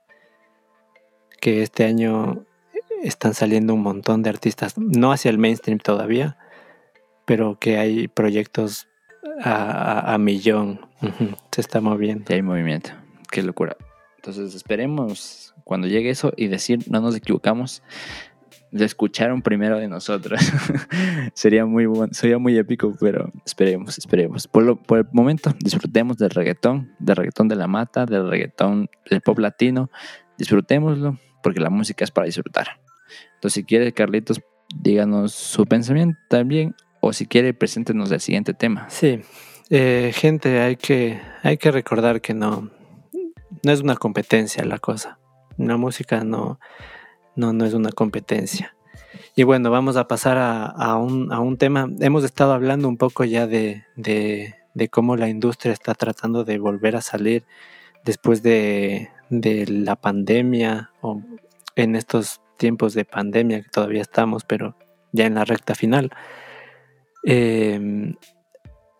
Que 1.43 1.63
este 1.63 1.85
año 1.85 2.47
están 3.03 3.35
saliendo 3.35 3.75
un 3.75 3.83
montón 3.83 4.23
de 4.23 4.31
artistas, 4.31 4.79
no 4.79 5.13
hacia 5.13 5.31
el 5.31 5.39
mainstream 5.39 5.79
todavía, 5.79 6.37
pero 7.25 7.59
que 7.59 7.79
hay 7.79 8.09
proyectos 8.09 8.89
a, 9.43 10.17
millón. 10.19 10.81
Se 11.53 11.61
está 11.61 11.81
moviendo. 11.81 12.25
Y 12.29 12.35
hay 12.35 12.43
movimiento. 12.43 12.91
Qué 13.31 13.43
locura. 13.43 13.77
Entonces 14.17 14.55
esperemos 14.55 15.55
cuando 15.65 15.87
llegue 15.87 16.11
eso 16.11 16.33
y 16.37 16.49
decir 16.49 16.91
no 16.91 17.01
nos 17.01 17.17
equivocamos. 17.17 17.83
De 18.71 18.85
escucharon 18.85 19.43
primero 19.43 19.79
de 19.79 19.87
nosotros. 19.87 20.41
sería 21.35 21.65
muy 21.65 21.87
bueno, 21.87 22.13
sería 22.13 22.39
muy 22.39 22.59
épico, 22.59 22.93
pero 22.99 23.31
esperemos, 23.47 23.99
esperemos. 23.99 24.49
Por, 24.49 24.65
lo, 24.65 24.77
por 24.83 24.99
el 24.99 25.07
momento, 25.13 25.55
disfrutemos 25.61 26.17
del 26.17 26.31
reggaetón, 26.31 26.93
del 26.99 27.15
reggaetón 27.15 27.47
de 27.47 27.55
la 27.55 27.69
mata, 27.69 28.05
del 28.05 28.29
reggaetón 28.29 28.89
del 29.09 29.21
pop 29.21 29.39
latino. 29.39 29.91
Disfrutémoslo, 30.39 31.21
porque 31.41 31.61
la 31.61 31.71
música 31.71 32.05
es 32.05 32.11
para 32.11 32.27
disfrutar. 32.27 32.81
Si 33.51 33.65
quiere, 33.65 33.93
Carlitos, 33.93 34.41
díganos 34.75 35.33
su 35.33 35.67
pensamiento 35.67 36.19
también, 36.29 36.75
o 37.01 37.13
si 37.13 37.27
quiere, 37.27 37.55
preséntenos 37.55 38.11
el 38.11 38.21
siguiente 38.21 38.55
tema. 38.55 38.89
Sí, 38.89 39.21
eh, 39.71 40.13
gente, 40.15 40.61
hay 40.61 40.77
que, 40.77 41.21
hay 41.43 41.57
que 41.57 41.71
recordar 41.71 42.21
que 42.21 42.35
no, 42.35 42.71
no 43.63 43.73
es 43.73 43.81
una 43.81 43.97
competencia 43.97 44.65
la 44.65 44.79
cosa. 44.79 45.19
La 45.57 45.77
música 45.77 46.25
no, 46.25 46.59
no, 47.37 47.53
no 47.53 47.65
es 47.65 47.75
una 47.75 47.93
competencia. 47.93 48.75
Y 49.37 49.43
bueno, 49.43 49.71
vamos 49.71 49.97
a 49.97 50.07
pasar 50.07 50.37
a, 50.39 50.97
un, 50.97 51.57
tema. 51.59 51.89
Hemos 52.01 52.25
estado 52.25 52.53
hablando 52.53 52.89
un 52.89 52.97
poco 52.97 53.25
ya 53.25 53.47
de, 53.47 53.85
de, 53.97 54.89
cómo 54.91 55.17
la 55.17 55.29
industria 55.29 55.73
está 55.73 55.95
tratando 55.95 56.45
de 56.45 56.59
volver 56.59 56.97
a 56.97 57.01
salir 57.01 57.45
después 58.05 58.43
de, 58.43 59.11
de 59.31 59.67
la 59.67 59.97
pandemia 59.97 60.91
o 61.01 61.21
en 61.75 61.97
estos 61.97 62.41
tiempos 62.57 62.95
de 62.95 63.05
pandemia 63.05 63.63
que 63.63 63.69
todavía 63.69 64.03
estamos, 64.03 64.45
pero 64.45 64.77
ya 65.13 65.27
en 65.27 65.35
la 65.35 65.45
recta 65.45 65.75
final. 65.75 66.11
Em, 67.23 68.17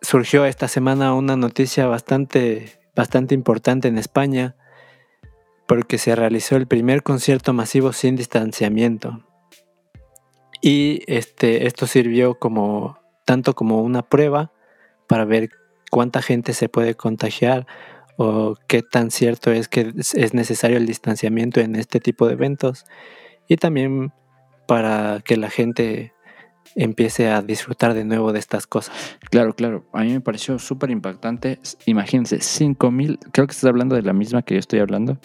surgió 0.01 0.45
esta 0.45 0.67
semana 0.67 1.13
una 1.13 1.35
noticia 1.35 1.87
bastante, 1.87 2.79
bastante 2.95 3.35
importante 3.35 3.87
en 3.87 3.97
España 3.97 4.55
porque 5.67 5.97
se 5.97 6.15
realizó 6.15 6.55
el 6.55 6.67
primer 6.67 7.03
concierto 7.03 7.53
masivo 7.53 7.91
sin 7.91 8.15
distanciamiento. 8.15 9.25
Y 10.61 11.01
este, 11.07 11.67
esto 11.67 11.87
sirvió 11.87 12.39
como 12.39 12.99
tanto 13.25 13.55
como 13.55 13.81
una 13.81 14.03
prueba 14.03 14.51
para 15.07 15.25
ver 15.25 15.49
cuánta 15.91 16.21
gente 16.21 16.53
se 16.53 16.69
puede 16.69 16.95
contagiar 16.95 17.67
o 18.17 18.55
qué 18.67 18.81
tan 18.81 19.11
cierto 19.11 19.51
es 19.51 19.67
que 19.67 19.93
es 19.95 20.33
necesario 20.33 20.77
el 20.77 20.85
distanciamiento 20.85 21.59
en 21.59 21.75
este 21.75 21.99
tipo 21.99 22.27
de 22.27 22.33
eventos 22.33 22.85
y 23.47 23.57
también 23.57 24.11
para 24.67 25.21
que 25.23 25.37
la 25.37 25.49
gente 25.49 26.13
empiece 26.75 27.29
a 27.29 27.41
disfrutar 27.41 27.93
de 27.93 28.03
nuevo 28.03 28.33
de 28.33 28.39
estas 28.39 28.67
cosas. 28.67 29.17
Claro, 29.29 29.55
claro. 29.55 29.85
A 29.93 30.03
mí 30.03 30.11
me 30.11 30.21
pareció 30.21 30.59
súper 30.59 30.89
impactante. 30.91 31.59
Imagínense, 31.85 32.41
5 32.41 32.91
mil, 32.91 33.19
creo 33.31 33.47
que 33.47 33.51
estás 33.51 33.69
hablando 33.69 33.95
de 33.95 34.01
la 34.01 34.13
misma 34.13 34.41
que 34.41 34.55
yo 34.55 34.59
estoy 34.59 34.79
hablando, 34.79 35.17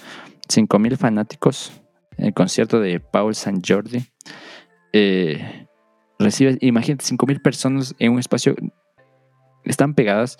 5 0.48 0.78
mil 0.78 0.96
fanáticos 0.96 1.72
en 2.16 2.26
el 2.26 2.34
concierto 2.34 2.80
de 2.80 3.00
Paul 3.00 3.34
San 3.34 3.60
Jordi. 3.66 4.04
Eh, 4.92 5.66
recibe, 6.18 6.58
imagínate, 6.60 7.04
5 7.04 7.26
mil 7.26 7.40
personas 7.40 7.94
en 7.98 8.12
un 8.12 8.18
espacio, 8.18 8.54
están 9.64 9.94
pegadas. 9.94 10.36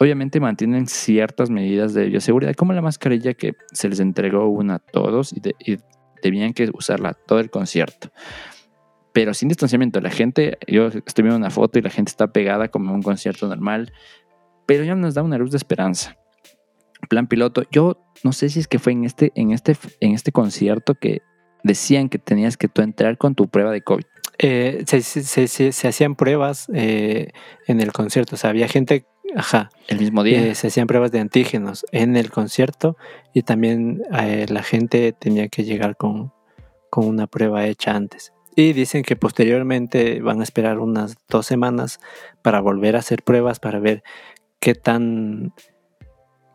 Obviamente 0.00 0.40
mantienen 0.40 0.88
ciertas 0.88 1.50
medidas 1.50 1.94
de 1.94 2.06
bioseguridad, 2.06 2.54
como 2.54 2.72
la 2.72 2.82
mascarilla 2.82 3.34
que 3.34 3.54
se 3.72 3.88
les 3.88 4.00
entregó 4.00 4.48
una 4.48 4.76
a 4.76 4.78
todos 4.80 5.32
y, 5.32 5.40
de, 5.40 5.54
y 5.60 5.76
tenían 6.24 6.54
que 6.54 6.70
usarla 6.72 7.12
todo 7.12 7.38
el 7.38 7.50
concierto. 7.50 8.10
Pero 9.12 9.34
sin 9.34 9.48
distanciamiento, 9.48 10.00
la 10.00 10.08
gente, 10.08 10.56
yo 10.66 10.86
estoy 10.86 11.22
viendo 11.22 11.36
una 11.36 11.50
foto 11.50 11.78
y 11.78 11.82
la 11.82 11.90
gente 11.90 12.08
está 12.08 12.32
pegada 12.32 12.68
como 12.68 12.94
un 12.94 13.02
concierto 13.02 13.46
normal, 13.46 13.92
pero 14.64 14.84
ya 14.84 14.94
nos 14.94 15.12
da 15.12 15.22
una 15.22 15.36
luz 15.36 15.50
de 15.50 15.58
esperanza. 15.58 16.16
Plan 17.10 17.26
piloto, 17.26 17.64
yo 17.70 17.98
no 18.22 18.32
sé 18.32 18.48
si 18.48 18.60
es 18.60 18.68
que 18.68 18.78
fue 18.78 18.92
en 18.92 19.04
este, 19.04 19.32
en 19.34 19.50
este, 19.50 19.76
en 20.00 20.14
este 20.14 20.32
concierto 20.32 20.94
que 20.94 21.20
decían 21.62 22.08
que 22.08 22.18
tenías 22.18 22.56
que 22.56 22.68
tú 22.68 22.80
entrar 22.80 23.18
con 23.18 23.34
tu 23.34 23.48
prueba 23.48 23.70
de 23.70 23.82
COVID. 23.82 24.06
Eh, 24.38 24.82
se, 24.86 25.02
se, 25.02 25.88
hacían 25.88 26.16
pruebas 26.16 26.68
eh, 26.72 27.32
en 27.66 27.80
el 27.82 27.92
concierto, 27.92 28.36
o 28.36 28.38
sea, 28.38 28.48
había 28.48 28.66
gente 28.66 29.04
Ajá. 29.34 29.70
El 29.88 29.98
mismo 29.98 30.22
día. 30.22 30.46
Eh, 30.46 30.54
se 30.54 30.68
hacían 30.68 30.86
pruebas 30.86 31.12
de 31.12 31.20
antígenos 31.20 31.84
en 31.92 32.16
el 32.16 32.30
concierto 32.30 32.96
y 33.32 33.42
también 33.42 34.02
eh, 34.18 34.46
la 34.48 34.62
gente 34.62 35.12
tenía 35.12 35.48
que 35.48 35.64
llegar 35.64 35.96
con, 35.96 36.32
con 36.90 37.06
una 37.06 37.26
prueba 37.26 37.66
hecha 37.66 37.94
antes. 37.94 38.32
Y 38.56 38.72
dicen 38.72 39.02
que 39.02 39.16
posteriormente 39.16 40.20
van 40.20 40.40
a 40.40 40.44
esperar 40.44 40.78
unas 40.78 41.16
dos 41.28 41.46
semanas 41.46 41.98
para 42.42 42.60
volver 42.60 42.94
a 42.94 43.00
hacer 43.00 43.22
pruebas 43.22 43.58
para 43.58 43.80
ver 43.80 44.04
qué 44.60 44.74
tan, 44.74 45.52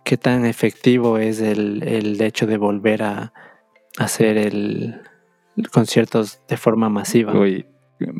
qué 0.05 0.17
tan 0.17 0.45
efectivo 0.45 1.17
es 1.17 1.41
el, 1.41 1.83
el 1.83 2.21
hecho 2.21 2.47
de 2.47 2.57
volver 2.57 3.03
a 3.03 3.33
hacer 3.97 4.37
el, 4.37 5.01
conciertos 5.67 6.41
de 6.47 6.55
forma 6.55 6.87
masiva. 6.87 7.33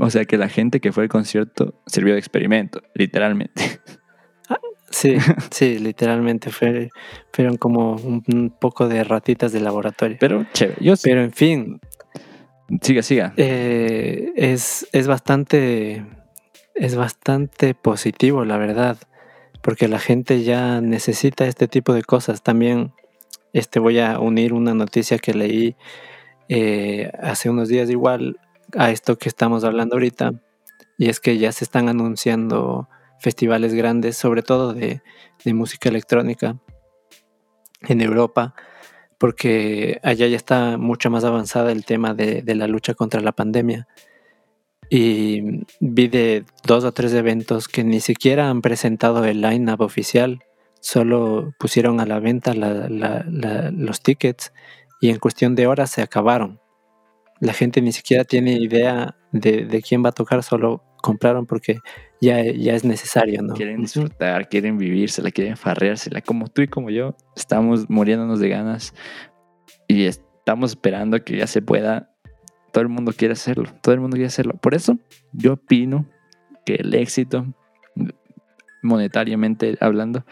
o 0.02 0.10
sea 0.10 0.26
que 0.26 0.38
la 0.38 0.50
gente 0.50 0.82
que 0.82 0.91
fue 0.91 1.04
al 1.04 1.10
concierto 1.10 1.82
sirvió 1.86 2.13
de 2.13 2.19
experimento, 2.19 2.82
literalmente. 2.93 3.80
Sí, 4.91 5.17
sí, 5.52 5.80
literalmente 5.80 6.49
fueron 6.52 7.58
como 7.58 7.95
un, 7.95 8.54
poco 8.60 8.88
de 8.88 9.04
ratitas 9.04 9.52
de 9.52 9.62
laboratorio. 9.62 10.17
Pero 10.19 10.45
chévere. 10.54 10.78
Pero 11.04 11.23
en 11.23 11.32
fin. 11.32 11.80
Siga, 12.82 13.02
siga. 13.02 13.34
Eh, 13.38 14.32
es, 14.36 14.88
es 14.91 15.08
bastante. 15.08 16.06
Es 16.75 16.95
bastante 16.95 17.73
positivo, 17.73 18.45
la 18.45 18.58
verdad. 18.58 18.97
Porque 19.62 19.88
la 19.88 19.99
gente 19.99 20.43
ya 20.43 20.80
necesita 20.82 21.45
este 21.45 21.67
tipo 21.67 21.93
de 21.93 22.04
cosas. 22.04 22.41
También 22.41 22.93
este, 23.54 23.80
voy 23.80 23.99
a 23.99 24.19
unir 24.19 24.54
una 24.54 24.73
noticia 24.73 25.17
que 25.17 25.34
leí 25.34 25.75
eh, 26.47 27.12
hace 27.21 27.49
unos 27.49 27.67
días 27.67 27.89
igual 27.89 28.39
a 28.78 28.91
esto 28.91 29.17
que 29.17 29.28
estamos 29.28 29.63
hablando 29.63 29.95
ahorita. 29.95 30.34
Y 30.97 31.10
es 31.10 31.19
que 31.19 31.38
ya 31.38 31.52
se 31.52 31.65
están 31.65 31.89
anunciando 31.89 32.88
festivales 33.20 33.74
grandes, 33.74 34.18
sobre 34.18 34.42
todo 34.42 34.74
de, 34.74 35.02
música 35.46 35.90
electrónica 35.90 36.58
en 37.88 38.02
Europa, 38.02 38.54
porque 39.18 40.00
allá 40.04 40.28
ya 40.28 40.36
está 40.36 40.78
mucho 40.78 41.10
más 41.10 41.24
avanzada 41.24 41.72
el 41.72 41.86
tema 41.86 42.14
de, 42.14 42.44
la 42.56 42.68
lucha 42.68 42.94
contra 42.94 43.22
la 43.22 43.32
pandemia. 43.32 43.88
y 44.90 45.66
vi 45.80 46.08
de 46.08 46.46
dos 46.66 46.84
o 46.84 46.92
tres 46.92 47.14
eventos 47.14 47.68
que 47.68 47.84
ni 47.84 48.00
siquiera 48.00 48.50
han 48.50 48.62
presentado 48.62 49.24
el 49.26 49.42
line-up 49.42 49.82
oficial, 49.82 50.40
solo 50.82 51.54
pusieron 51.60 52.00
a 52.00 52.06
la 52.06 52.20
venta 52.20 52.54
los 52.54 54.02
tickets 54.02 54.52
y 55.02 55.10
en 55.10 55.20
cuestión 55.20 55.56
de 55.56 55.68
horas 55.68 55.92
se 55.92 56.02
acabaron. 56.02 56.60
La 57.40 57.54
gente 57.54 57.82
ni 57.82 57.92
siquiera 57.94 58.24
tiene 58.26 58.54
idea 58.54 59.16
de, 59.32 59.66
de 59.66 59.82
quién 59.82 60.04
va 60.04 60.10
a 60.10 60.14
tocar, 60.14 60.44
solo 60.44 60.84
compraron 61.02 61.46
porque 61.46 61.80
ya, 62.22 62.44
ya 62.44 62.74
es 62.74 62.84
necesario, 62.84 63.42
¿no? 63.42 63.54
Quieren 63.54 63.82
disfrutar, 63.82 64.50
quieren 64.50 64.78
vivírsela, 64.78 65.32
quieren 65.32 65.58
farreársela. 65.58 66.22
Como 66.22 66.48
tú 66.48 66.62
y 66.62 66.68
como 66.68 66.90
yo, 66.90 67.16
estamos 67.36 67.90
muriéndonos 67.90 68.40
de 68.40 68.50
ganas 68.50 68.94
y 69.88 70.06
estamos 70.06 70.72
esperando 70.72 71.24
que 71.24 71.38
ya 71.38 71.48
se 71.48 71.62
pueda. 71.62 72.12
Todo 72.72 72.84
el 72.84 72.90
mundo 72.90 73.14
quiere 73.16 73.34
hacerlo, 73.34 73.72
todo 73.82 73.94
el 73.96 74.02
mundo 74.02 74.16
quiere 74.16 74.28
hacerlo. 74.28 74.54
Por 74.54 74.76
eso 74.76 74.98
yo 75.34 75.54
opino 75.54 76.08
que 76.66 76.76
el 76.76 76.94
éxito, 76.94 77.46
monetariamente 78.84 79.78
hablando, 79.82 80.24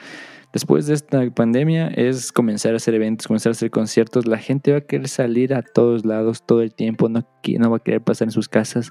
después 0.57 0.87
de 0.87 0.95
esta 0.95 1.29
pandemia 1.29 1.89
es 1.89 2.31
comenzar 2.31 2.73
a 2.73 2.77
hacer 2.77 2.95
eventos, 2.95 3.27
comenzar 3.27 3.51
a 3.51 3.53
hacer 3.53 3.69
conciertos. 3.69 4.25
La 4.25 4.39
gente 4.39 4.71
va 4.71 4.79
a 4.79 4.81
querer 4.81 5.07
salir 5.07 5.53
a 5.53 5.61
todos 5.61 6.03
lados 6.03 6.43
todo 6.47 6.63
el 6.63 6.73
tiempo, 6.73 7.09
no, 7.09 7.21
va 7.69 7.77
a 7.77 7.79
querer 7.79 8.01
pasar 8.01 8.29
en 8.29 8.31
sus 8.31 8.49
casas, 8.49 8.89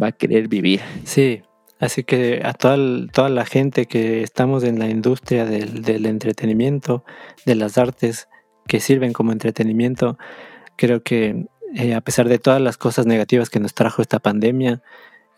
va 0.00 0.08
a 0.08 0.12
querer 0.12 0.48
vivir. 0.48 0.82
Sí, 1.04 1.40
así 1.80 2.04
que 2.04 2.42
a 2.44 2.52
toda, 2.52 2.76
la 3.30 3.46
gente 3.46 3.86
que 3.86 4.22
estamos 4.22 4.62
en 4.62 4.78
la 4.78 4.90
industria 4.90 5.46
del, 5.46 6.04
entretenimiento, 6.04 7.02
de 7.46 7.54
las 7.54 7.78
artes 7.78 8.28
que 8.68 8.80
sirven 8.80 9.14
como 9.14 9.32
entretenimiento, 9.32 10.18
creo 10.76 11.02
que 11.02 11.46
eh, 11.74 11.94
a 11.94 12.02
pesar 12.02 12.28
de 12.28 12.38
todas 12.38 12.60
las 12.60 12.76
cosas 12.76 13.06
negativas 13.06 13.48
que 13.48 13.58
nos 13.58 13.72
trajo 13.72 14.02
esta 14.02 14.18
pandemia, 14.18 14.82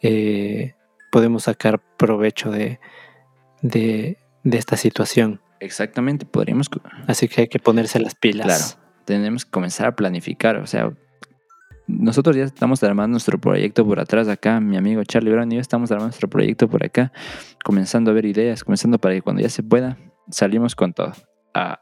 eh, 0.02 0.74
podemos 1.12 1.44
sacar 1.44 1.80
provecho 1.96 2.50
de 2.50 2.80
esta 4.42 4.76
situación. 4.76 5.40
Exactamente, 5.60 6.26
podríamos 6.26 6.68
Así 7.06 7.28
que 7.28 7.42
hay 7.42 7.48
que 7.48 7.58
ponerse 7.58 7.98
las 8.00 8.14
pilas. 8.14 8.46
Claro, 8.46 8.64
tenemos 9.04 9.44
que 9.44 9.50
comenzar 9.50 9.86
a 9.86 9.96
planificar. 9.96 10.56
O 10.56 10.66
sea, 10.66 10.92
nosotros 11.86 12.36
ya 12.36 12.44
estamos 12.44 12.82
armando 12.82 13.12
nuestro 13.14 13.38
proyecto 13.38 13.84
por 13.84 13.98
atrás 13.98 14.28
acá. 14.28 14.60
Mi 14.60 14.76
amigo 14.76 15.02
Charlie 15.04 15.32
Brown 15.32 15.50
y 15.50 15.56
yo 15.56 15.60
estamos 15.60 15.90
armando 15.90 16.08
nuestro 16.08 16.28
proyecto 16.28 16.68
por 16.68 16.84
acá, 16.84 17.12
comenzando 17.64 18.10
a 18.10 18.14
ver 18.14 18.26
ideas, 18.26 18.62
comenzando 18.62 18.98
para 18.98 19.14
que 19.14 19.22
cuando 19.22 19.42
ya 19.42 19.48
se 19.48 19.62
pueda, 19.62 19.96
salimos 20.30 20.74
con 20.76 20.92
todo. 20.92 21.12
A, 21.54 21.80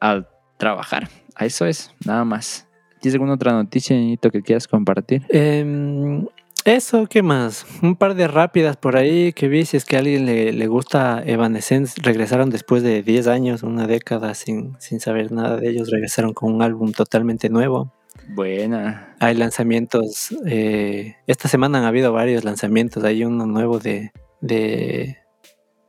a 0.00 0.28
trabajar. 0.58 1.08
A 1.34 1.46
eso 1.46 1.66
es, 1.66 1.94
nada 2.04 2.24
más. 2.24 2.68
¿Tienes 3.00 3.14
alguna 3.14 3.34
otra 3.34 3.52
noticia, 3.52 3.96
Ñito, 3.96 4.30
que 4.30 4.42
quieras 4.42 4.66
compartir? 4.66 5.22
Em, 5.28 6.26
eso, 6.66 7.06
¿qué 7.06 7.22
más? 7.22 7.64
Un 7.82 7.96
par 7.96 8.14
de 8.14 8.28
rápidas 8.28 8.76
por 8.76 8.96
ahí 8.96 9.32
que 9.32 9.48
vi, 9.48 9.64
si 9.64 9.76
es 9.76 9.84
que 9.84 9.96
a 9.96 10.00
alguien 10.00 10.26
le, 10.26 10.52
le 10.52 10.66
gusta 10.66 11.22
Evanescence, 11.24 11.94
regresaron 12.02 12.50
después 12.50 12.82
de 12.82 13.02
10 13.02 13.28
años, 13.28 13.62
una 13.62 13.86
década 13.86 14.34
sin, 14.34 14.76
sin 14.80 15.00
saber 15.00 15.32
nada 15.32 15.56
de 15.56 15.70
ellos, 15.70 15.90
regresaron 15.90 16.34
con 16.34 16.52
un 16.52 16.62
álbum 16.62 16.92
totalmente 16.92 17.48
nuevo. 17.48 17.92
Buena. 18.28 19.14
Hay 19.20 19.34
lanzamientos, 19.36 20.34
eh, 20.46 21.16
esta 21.26 21.48
semana 21.48 21.78
han 21.78 21.84
habido 21.84 22.12
varios 22.12 22.44
lanzamientos, 22.44 23.04
hay 23.04 23.24
uno 23.24 23.46
nuevo 23.46 23.78
de, 23.78 24.10
de, 24.40 25.18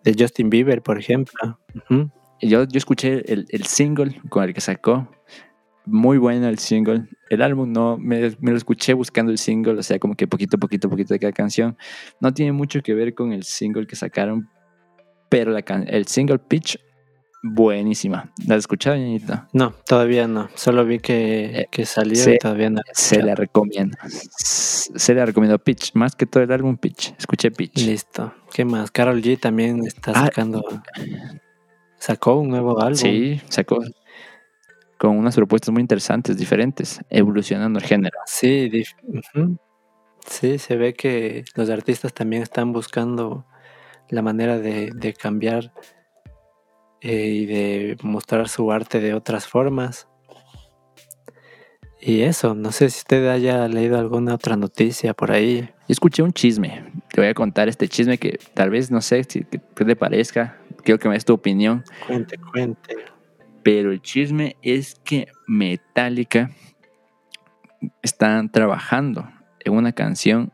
de 0.03 0.15
Justin 0.17 0.49
Bieber, 0.49 0.81
por 0.81 0.99
ejemplo. 0.99 1.59
Yo, 2.39 2.63
yo 2.65 2.77
escuché 2.77 3.33
el, 3.33 3.47
el 3.49 3.65
single 3.65 4.21
con 4.29 4.43
el 4.43 4.53
que 4.53 4.61
sacó. 4.61 5.09
Muy 5.89 6.17
bueno 6.17 6.47
el 6.49 6.59
single. 6.59 7.07
El 7.29 7.41
álbum 7.41 7.71
no, 7.71 7.97
me, 7.97 8.35
me 8.41 8.51
lo 8.51 8.57
escuché 8.57 8.93
buscando 8.93 9.31
el 9.31 9.37
single, 9.37 9.79
o 9.79 9.83
sea, 9.83 9.99
como 9.99 10.15
que 10.15 10.27
poquito, 10.27 10.57
poquito, 10.57 10.89
poquito 10.89 11.13
de 11.13 11.19
cada 11.19 11.31
canción. 11.33 11.77
No 12.19 12.33
tiene 12.33 12.51
mucho 12.51 12.81
que 12.81 12.93
ver 12.93 13.13
con 13.13 13.31
el 13.31 13.43
single 13.43 13.87
que 13.87 13.95
sacaron, 13.95 14.49
pero 15.29 15.51
la 15.51 15.61
can- 15.61 15.85
el 15.87 16.05
single 16.07 16.39
Pitch, 16.39 16.77
buenísima. 17.43 18.31
¿La 18.47 18.55
has 18.55 18.59
escuchado, 18.59 18.97
Ñañito? 18.97 19.45
No, 19.53 19.73
todavía 19.87 20.27
no, 20.27 20.49
solo 20.55 20.85
vi 20.85 20.99
que, 20.99 21.45
Eh, 21.61 21.67
que 21.71 21.85
salió 21.85 22.15
sí, 22.15 22.31
y 22.31 22.37
todavía 22.37 22.69
no. 22.69 22.77
la 22.77 22.93
Se 22.93 23.21
la 23.23 23.35
recomiendo. 23.35 23.97
Se 24.37 25.13
la 25.13 25.25
recomiendo 25.25 25.57
Pitch, 25.59 25.93
más 25.93 26.15
que 26.15 26.25
todo 26.25 26.43
el 26.43 26.51
álbum 26.51 26.75
Pitch. 26.77 27.13
Escuché 27.17 27.51
Pitch. 27.51 27.85
Listo. 27.85 28.33
¿Qué 28.53 28.65
más? 28.65 28.91
Carol 28.91 29.21
G 29.21 29.39
también 29.39 29.85
está 29.85 30.11
Ah. 30.15 30.25
sacando. 30.25 30.63
Sacó 31.99 32.35
un 32.39 32.49
nuevo 32.49 32.79
álbum. 32.81 32.95
Sí, 32.95 33.41
sacó 33.49 33.79
con 34.97 35.17
unas 35.17 35.35
propuestas 35.35 35.71
muy 35.71 35.81
interesantes, 35.81 36.37
diferentes, 36.37 36.99
evolucionando 37.09 37.79
el 37.79 37.85
género. 37.85 38.17
Sí, 38.25 38.69
sí, 40.25 40.57
se 40.57 40.75
ve 40.75 40.93
que 40.93 41.45
los 41.55 41.69
artistas 41.69 42.13
también 42.13 42.43
están 42.43 42.73
buscando 42.73 43.45
la 44.09 44.21
manera 44.21 44.57
de, 44.57 44.91
de 44.93 45.13
cambiar 45.13 45.71
eh, 47.01 47.27
y 47.27 47.45
de 47.45 47.97
mostrar 48.01 48.49
su 48.49 48.71
arte 48.71 48.99
de 48.99 49.13
otras 49.13 49.47
formas. 49.47 50.07
Y 51.99 52.21
eso, 52.21 52.55
no 52.55 52.71
sé 52.71 52.89
si 52.89 52.99
usted 52.99 53.27
haya 53.27 53.67
leído 53.67 53.97
alguna 53.97 54.35
otra 54.35 54.55
noticia 54.55 55.13
por 55.13 55.31
ahí. 55.31 55.61
Yo 55.61 55.91
escuché 55.91 56.21
un 56.23 56.31
chisme. 56.31 56.91
Te 57.11 57.21
voy 57.21 57.29
a 57.29 57.33
contar 57.33 57.67
este 57.67 57.87
chisme 57.87 58.17
que 58.17 58.39
tal 58.53 58.69
vez 58.69 58.91
no 58.91 59.01
sé 59.01 59.23
si 59.27 59.41
te 59.41 59.95
parezca. 59.95 60.57
Quiero 60.83 60.99
que 60.99 61.09
me 61.09 61.15
des 61.15 61.25
tu 61.25 61.33
opinión. 61.33 61.83
Cuente, 62.05 62.37
cuente. 62.37 62.95
Pero 63.67 63.91
el 63.91 64.01
chisme 64.01 64.55
es 64.61 64.95
que 65.03 65.27
Metallica 65.45 66.51
están 68.01 68.49
trabajando 68.49 69.27
en 69.59 69.73
una 69.73 69.91
canción 69.91 70.53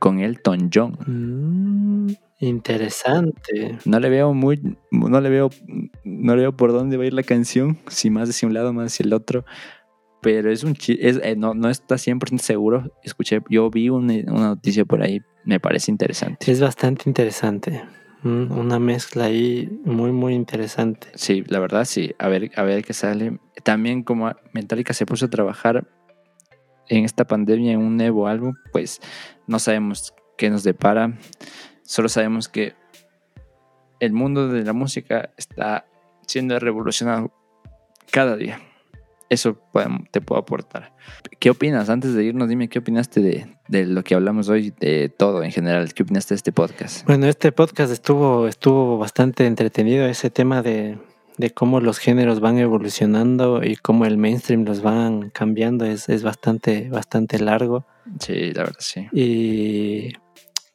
con 0.00 0.18
Elton 0.18 0.68
John. 0.74 0.98
Mm, 1.06 2.12
interesante. 2.40 3.78
No 3.84 4.00
le 4.00 4.08
veo 4.08 4.34
muy, 4.34 4.60
no 4.90 5.20
le 5.20 5.30
veo, 5.30 5.50
no 6.02 6.34
le 6.34 6.42
veo 6.42 6.56
por 6.56 6.72
dónde 6.72 6.96
va 6.96 7.04
a 7.04 7.06
ir 7.06 7.14
la 7.14 7.22
canción, 7.22 7.78
si 7.86 8.10
más 8.10 8.28
hacia 8.28 8.48
un 8.48 8.54
lado, 8.54 8.72
más 8.72 8.94
hacia 8.94 9.04
el 9.04 9.12
otro. 9.12 9.44
Pero 10.20 10.50
es 10.50 10.64
un 10.64 10.76
es, 10.88 11.20
eh, 11.22 11.36
no, 11.36 11.54
no 11.54 11.70
está 11.70 11.98
100% 11.98 12.40
seguro. 12.40 12.92
Escuché, 13.04 13.38
yo 13.48 13.70
vi 13.70 13.90
una, 13.90 14.14
una 14.26 14.48
noticia 14.48 14.84
por 14.84 15.04
ahí, 15.04 15.20
me 15.44 15.60
parece 15.60 15.92
interesante. 15.92 16.50
Es 16.50 16.60
bastante 16.60 17.08
interesante. 17.08 17.84
Una 18.22 18.78
mezcla 18.78 19.24
ahí 19.24 19.68
muy, 19.84 20.12
muy 20.12 20.34
interesante. 20.34 21.08
Sí, 21.14 21.42
la 21.46 21.58
verdad 21.58 21.84
sí. 21.84 22.14
A 22.18 22.28
ver, 22.28 22.50
a 22.56 22.62
ver 22.62 22.84
qué 22.84 22.92
sale. 22.92 23.38
También 23.64 24.02
como 24.02 24.30
Metallica 24.52 24.92
se 24.92 25.06
puso 25.06 25.26
a 25.26 25.30
trabajar 25.30 25.86
en 26.88 27.04
esta 27.04 27.24
pandemia 27.24 27.72
en 27.72 27.78
un 27.78 27.96
nuevo 27.96 28.26
álbum, 28.26 28.54
pues 28.72 29.00
no 29.46 29.58
sabemos 29.58 30.12
qué 30.36 30.50
nos 30.50 30.64
depara. 30.64 31.16
Solo 31.82 32.08
sabemos 32.08 32.48
que 32.48 32.74
el 34.00 34.12
mundo 34.12 34.48
de 34.48 34.64
la 34.64 34.72
música 34.72 35.30
está 35.36 35.86
siendo 36.26 36.58
revolucionado 36.58 37.32
cada 38.10 38.36
día. 38.36 38.60
Eso 39.30 39.56
te 40.10 40.20
puedo 40.20 40.40
aportar. 40.40 40.92
¿Qué 41.38 41.50
opinas? 41.50 41.88
Antes 41.88 42.14
de 42.14 42.24
irnos, 42.24 42.48
dime 42.48 42.68
qué 42.68 42.80
opinaste 42.80 43.20
de, 43.20 43.46
de 43.68 43.86
lo 43.86 44.02
que 44.02 44.16
hablamos 44.16 44.48
hoy, 44.48 44.74
de 44.80 45.08
todo 45.08 45.44
en 45.44 45.52
general. 45.52 45.94
¿Qué 45.94 46.02
opinaste 46.02 46.34
de 46.34 46.36
este 46.36 46.50
podcast? 46.52 47.06
Bueno, 47.06 47.26
este 47.26 47.52
podcast 47.52 47.92
estuvo, 47.92 48.48
estuvo 48.48 48.98
bastante 48.98 49.46
entretenido, 49.46 50.04
ese 50.06 50.30
tema 50.30 50.62
de, 50.62 50.98
de 51.38 51.50
cómo 51.50 51.80
los 51.80 51.98
géneros 51.98 52.40
van 52.40 52.58
evolucionando 52.58 53.62
y 53.62 53.76
cómo 53.76 54.04
el 54.04 54.18
mainstream 54.18 54.64
los 54.64 54.82
van 54.82 55.30
cambiando 55.30 55.84
es, 55.84 56.08
es 56.08 56.24
bastante, 56.24 56.88
bastante 56.90 57.38
largo 57.38 57.86
Sí, 58.18 58.52
la 58.52 58.64
verdad 58.64 58.80
sí. 58.80 59.06
y 59.12 60.12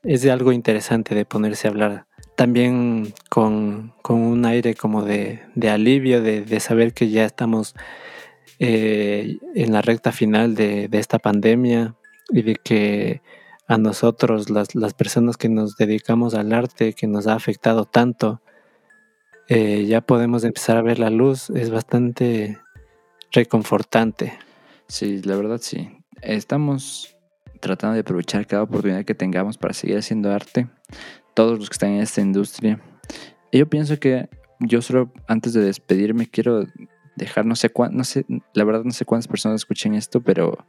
es 0.03 0.21
de 0.21 0.31
algo 0.31 0.53
interesante 0.53 1.13
de 1.13 1.25
ponerse 1.25 1.67
a 1.67 1.71
hablar. 1.71 2.05
También 2.37 3.13
con, 3.29 3.93
con 4.01 4.21
un 4.21 4.45
aire 4.45 4.75
como 4.75 5.03
de, 5.03 5.41
de 5.55 5.69
alivio, 5.69 6.21
de, 6.21 6.41
de 6.41 6.59
saber 6.61 6.93
que 6.93 7.09
ya 7.09 7.25
estamos 7.25 7.75
eh, 8.59 9.37
en 9.53 9.71
la 9.71 9.81
recta 9.81 10.11
final 10.11 10.55
de, 10.55 10.87
de 10.87 10.99
esta 10.99 11.19
pandemia 11.19 11.95
y 12.29 12.41
de 12.41 12.55
que 12.55 13.21
a 13.67 13.77
nosotros, 13.77 14.49
las, 14.49 14.75
las 14.75 14.93
personas 14.93 15.37
que 15.37 15.49
nos 15.49 15.75
dedicamos 15.75 16.35
al 16.35 16.53
arte, 16.53 16.93
que 16.93 17.07
nos 17.07 17.27
ha 17.27 17.33
afectado 17.33 17.85
tanto, 17.85 18.41
eh, 19.47 19.85
ya 19.85 20.01
podemos 20.01 20.43
empezar 20.43 20.77
a 20.77 20.81
ver 20.81 20.99
la 20.99 21.09
luz, 21.09 21.49
es 21.49 21.69
bastante 21.69 22.59
reconfortante. 23.31 24.33
Sí, 24.87 25.21
la 25.23 25.35
verdad 25.35 25.59
sí. 25.61 25.89
Estamos 26.21 27.15
tratando 27.59 27.95
de 27.95 28.01
aprovechar 28.01 28.45
cada 28.45 28.63
oportunidad 28.63 29.05
que 29.05 29.15
tengamos 29.15 29.57
para 29.57 29.73
seguir 29.73 29.97
haciendo 29.97 30.31
arte. 30.31 30.67
Todos 31.33 31.59
los 31.59 31.69
que 31.69 31.73
están 31.73 31.91
en 31.91 32.01
esta 32.01 32.21
industria. 32.21 32.79
Y 33.51 33.59
yo 33.59 33.67
pienso 33.67 33.99
que 33.99 34.29
yo 34.59 34.81
solo 34.81 35.11
antes 35.27 35.53
de 35.53 35.61
despedirme 35.61 36.27
quiero 36.27 36.65
dejar 37.15 37.45
no 37.45 37.55
sé 37.55 37.69
cuán, 37.69 37.95
no 37.95 38.03
sé, 38.03 38.25
la 38.53 38.63
verdad 38.63 38.83
no 38.83 38.91
sé 38.91 39.05
cuántas 39.05 39.27
personas 39.27 39.61
escuchen 39.61 39.93
esto, 39.93 40.21
pero 40.21 40.65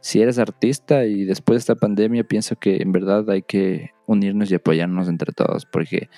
si 0.00 0.20
eres 0.20 0.38
artista 0.38 1.04
y 1.04 1.24
después 1.24 1.56
de 1.56 1.60
esta 1.60 1.74
pandemia 1.74 2.24
pienso 2.24 2.56
que 2.56 2.76
en 2.76 2.92
verdad 2.92 3.28
hay 3.30 3.42
que 3.42 3.90
unirnos 4.06 4.50
y 4.50 4.56
apoyarnos 4.56 5.08
entre 5.08 5.32
todos, 5.32 5.66
porque 5.66 6.08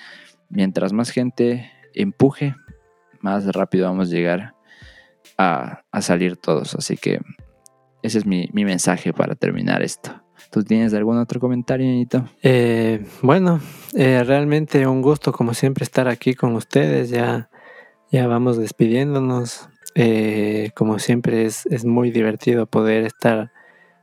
mientras 0.49 0.93
más 0.93 1.11
gente 1.11 1.71
empuje, 1.93 2.55
más 3.21 3.45
rápido 3.47 3.87
vamos 3.87 4.09
a 4.09 4.11
llegar 4.11 4.55
a, 5.37 5.83
a 5.91 6.01
salir 6.01 6.37
todos. 6.37 6.75
Así 6.75 6.97
que 6.97 7.19
ese 8.01 8.19
es 8.19 8.25
mi, 8.25 8.49
mi 8.53 8.65
mensaje 8.65 9.13
para 9.13 9.35
terminar 9.35 9.81
esto. 9.81 10.21
¿Tú 10.51 10.63
tienes 10.63 10.93
algún 10.93 11.17
otro 11.17 11.39
comentario, 11.39 11.85
ñañito? 11.85 12.29
Eh, 12.41 13.05
bueno, 13.21 13.59
eh, 13.93 14.23
realmente 14.23 14.85
un 14.85 15.01
gusto 15.01 15.31
como 15.31 15.53
siempre 15.53 15.83
estar 15.83 16.07
aquí 16.07 16.33
con 16.33 16.55
ustedes. 16.55 17.09
Ya, 17.09 17.49
ya 18.11 18.27
vamos 18.27 18.57
despidiéndonos. 18.57 19.69
Eh, 19.95 20.71
como 20.75 20.99
siempre 20.99 21.45
es, 21.45 21.65
es, 21.67 21.85
muy 21.85 22.11
divertido 22.11 22.65
poder 22.65 23.05
estar 23.05 23.53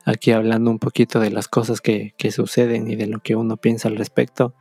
aquí 0.07 0.33
hablando 0.33 0.71
un 0.71 0.79
poquito 0.79 1.21
de 1.21 1.31
las 1.31 1.49
cosas 1.49 1.83
que, 1.83 2.15
que 2.17 2.33
suceden 2.33 2.91
y 2.91 2.97
de 2.97 3.07
lo 3.07 3.21
que 3.21 3.37
uno 3.37 3.59
piensa 3.59 3.89
al 3.89 3.97
respecto. 3.97 4.55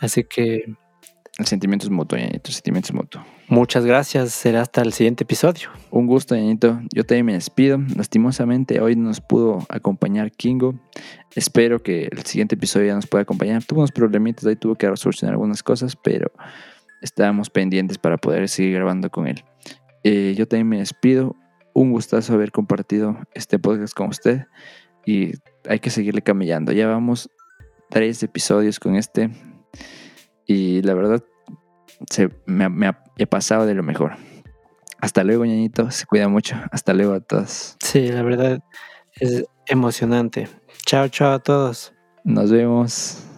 Así 0.00 0.24
que 0.24 0.74
el 1.38 1.46
sentimiento 1.46 1.86
es 1.86 1.90
mutuo, 1.90 2.18
Ñañito. 2.18 2.50
El 2.50 2.54
sentimiento 2.54 2.88
es 2.88 2.94
mutuo. 2.94 3.24
Muchas 3.48 3.86
gracias. 3.86 4.32
Será 4.32 4.60
hasta 4.60 4.82
el 4.82 4.92
siguiente 4.92 5.24
episodio. 5.24 5.70
Un 5.90 6.06
gusto, 6.06 6.34
Ñañito. 6.36 6.80
Yo 6.92 7.04
también 7.04 7.26
me 7.26 7.32
despido. 7.32 7.78
Lastimosamente, 7.96 8.80
hoy 8.80 8.96
nos 8.96 9.20
pudo 9.20 9.64
acompañar 9.70 10.30
Kingo. 10.32 10.74
Espero 11.34 11.82
que 11.82 12.08
el 12.12 12.24
siguiente 12.26 12.56
episodio 12.56 12.88
ya 12.88 12.94
nos 12.96 13.06
pueda 13.06 13.22
acompañar. 13.22 13.64
Tuvo 13.64 13.80
unos 13.80 13.92
problemitas, 13.92 14.44
ahí 14.44 14.56
tuvo 14.56 14.74
que 14.74 14.94
solucionar 14.96 15.32
algunas 15.32 15.62
cosas, 15.62 15.96
pero 15.96 16.32
estábamos 17.02 17.50
pendientes 17.50 17.98
para 17.98 18.16
poder 18.16 18.48
seguir 18.48 18.74
grabando 18.74 19.10
con 19.10 19.26
él. 19.26 19.44
Eh, 20.04 20.34
yo 20.36 20.48
también 20.48 20.68
me 20.68 20.78
despido. 20.78 21.36
Un 21.74 21.92
gustazo 21.92 22.34
haber 22.34 22.52
compartido 22.52 23.18
este 23.34 23.58
podcast 23.58 23.94
con 23.94 24.08
usted. 24.08 24.46
Y 25.04 25.32
hay 25.68 25.80
que 25.80 25.90
seguirle 25.90 26.22
camellando. 26.22 26.72
Ya 26.72 26.86
vamos 26.86 27.30
tres 27.90 28.22
episodios 28.22 28.80
con 28.80 28.96
este 28.96 29.30
y 30.46 30.82
la 30.82 30.94
verdad, 30.94 31.22
se, 32.10 32.30
me, 32.46 32.68
me 32.68 32.92
he 33.16 33.26
pasado 33.26 33.66
de 33.66 33.74
lo 33.74 33.82
mejor. 33.82 34.16
Hasta 35.00 35.24
luego, 35.24 35.44
ñañito. 35.44 35.90
Se 35.90 36.06
cuida 36.06 36.28
mucho. 36.28 36.56
Hasta 36.70 36.94
luego 36.94 37.14
a 37.14 37.20
todos. 37.20 37.76
Sí, 37.80 38.08
la 38.08 38.22
verdad 38.22 38.60
es 39.14 39.44
emocionante. 39.66 40.48
Chao, 40.86 41.08
chao 41.08 41.32
a 41.32 41.38
todos. 41.38 41.92
Nos 42.24 42.50
vemos. 42.50 43.31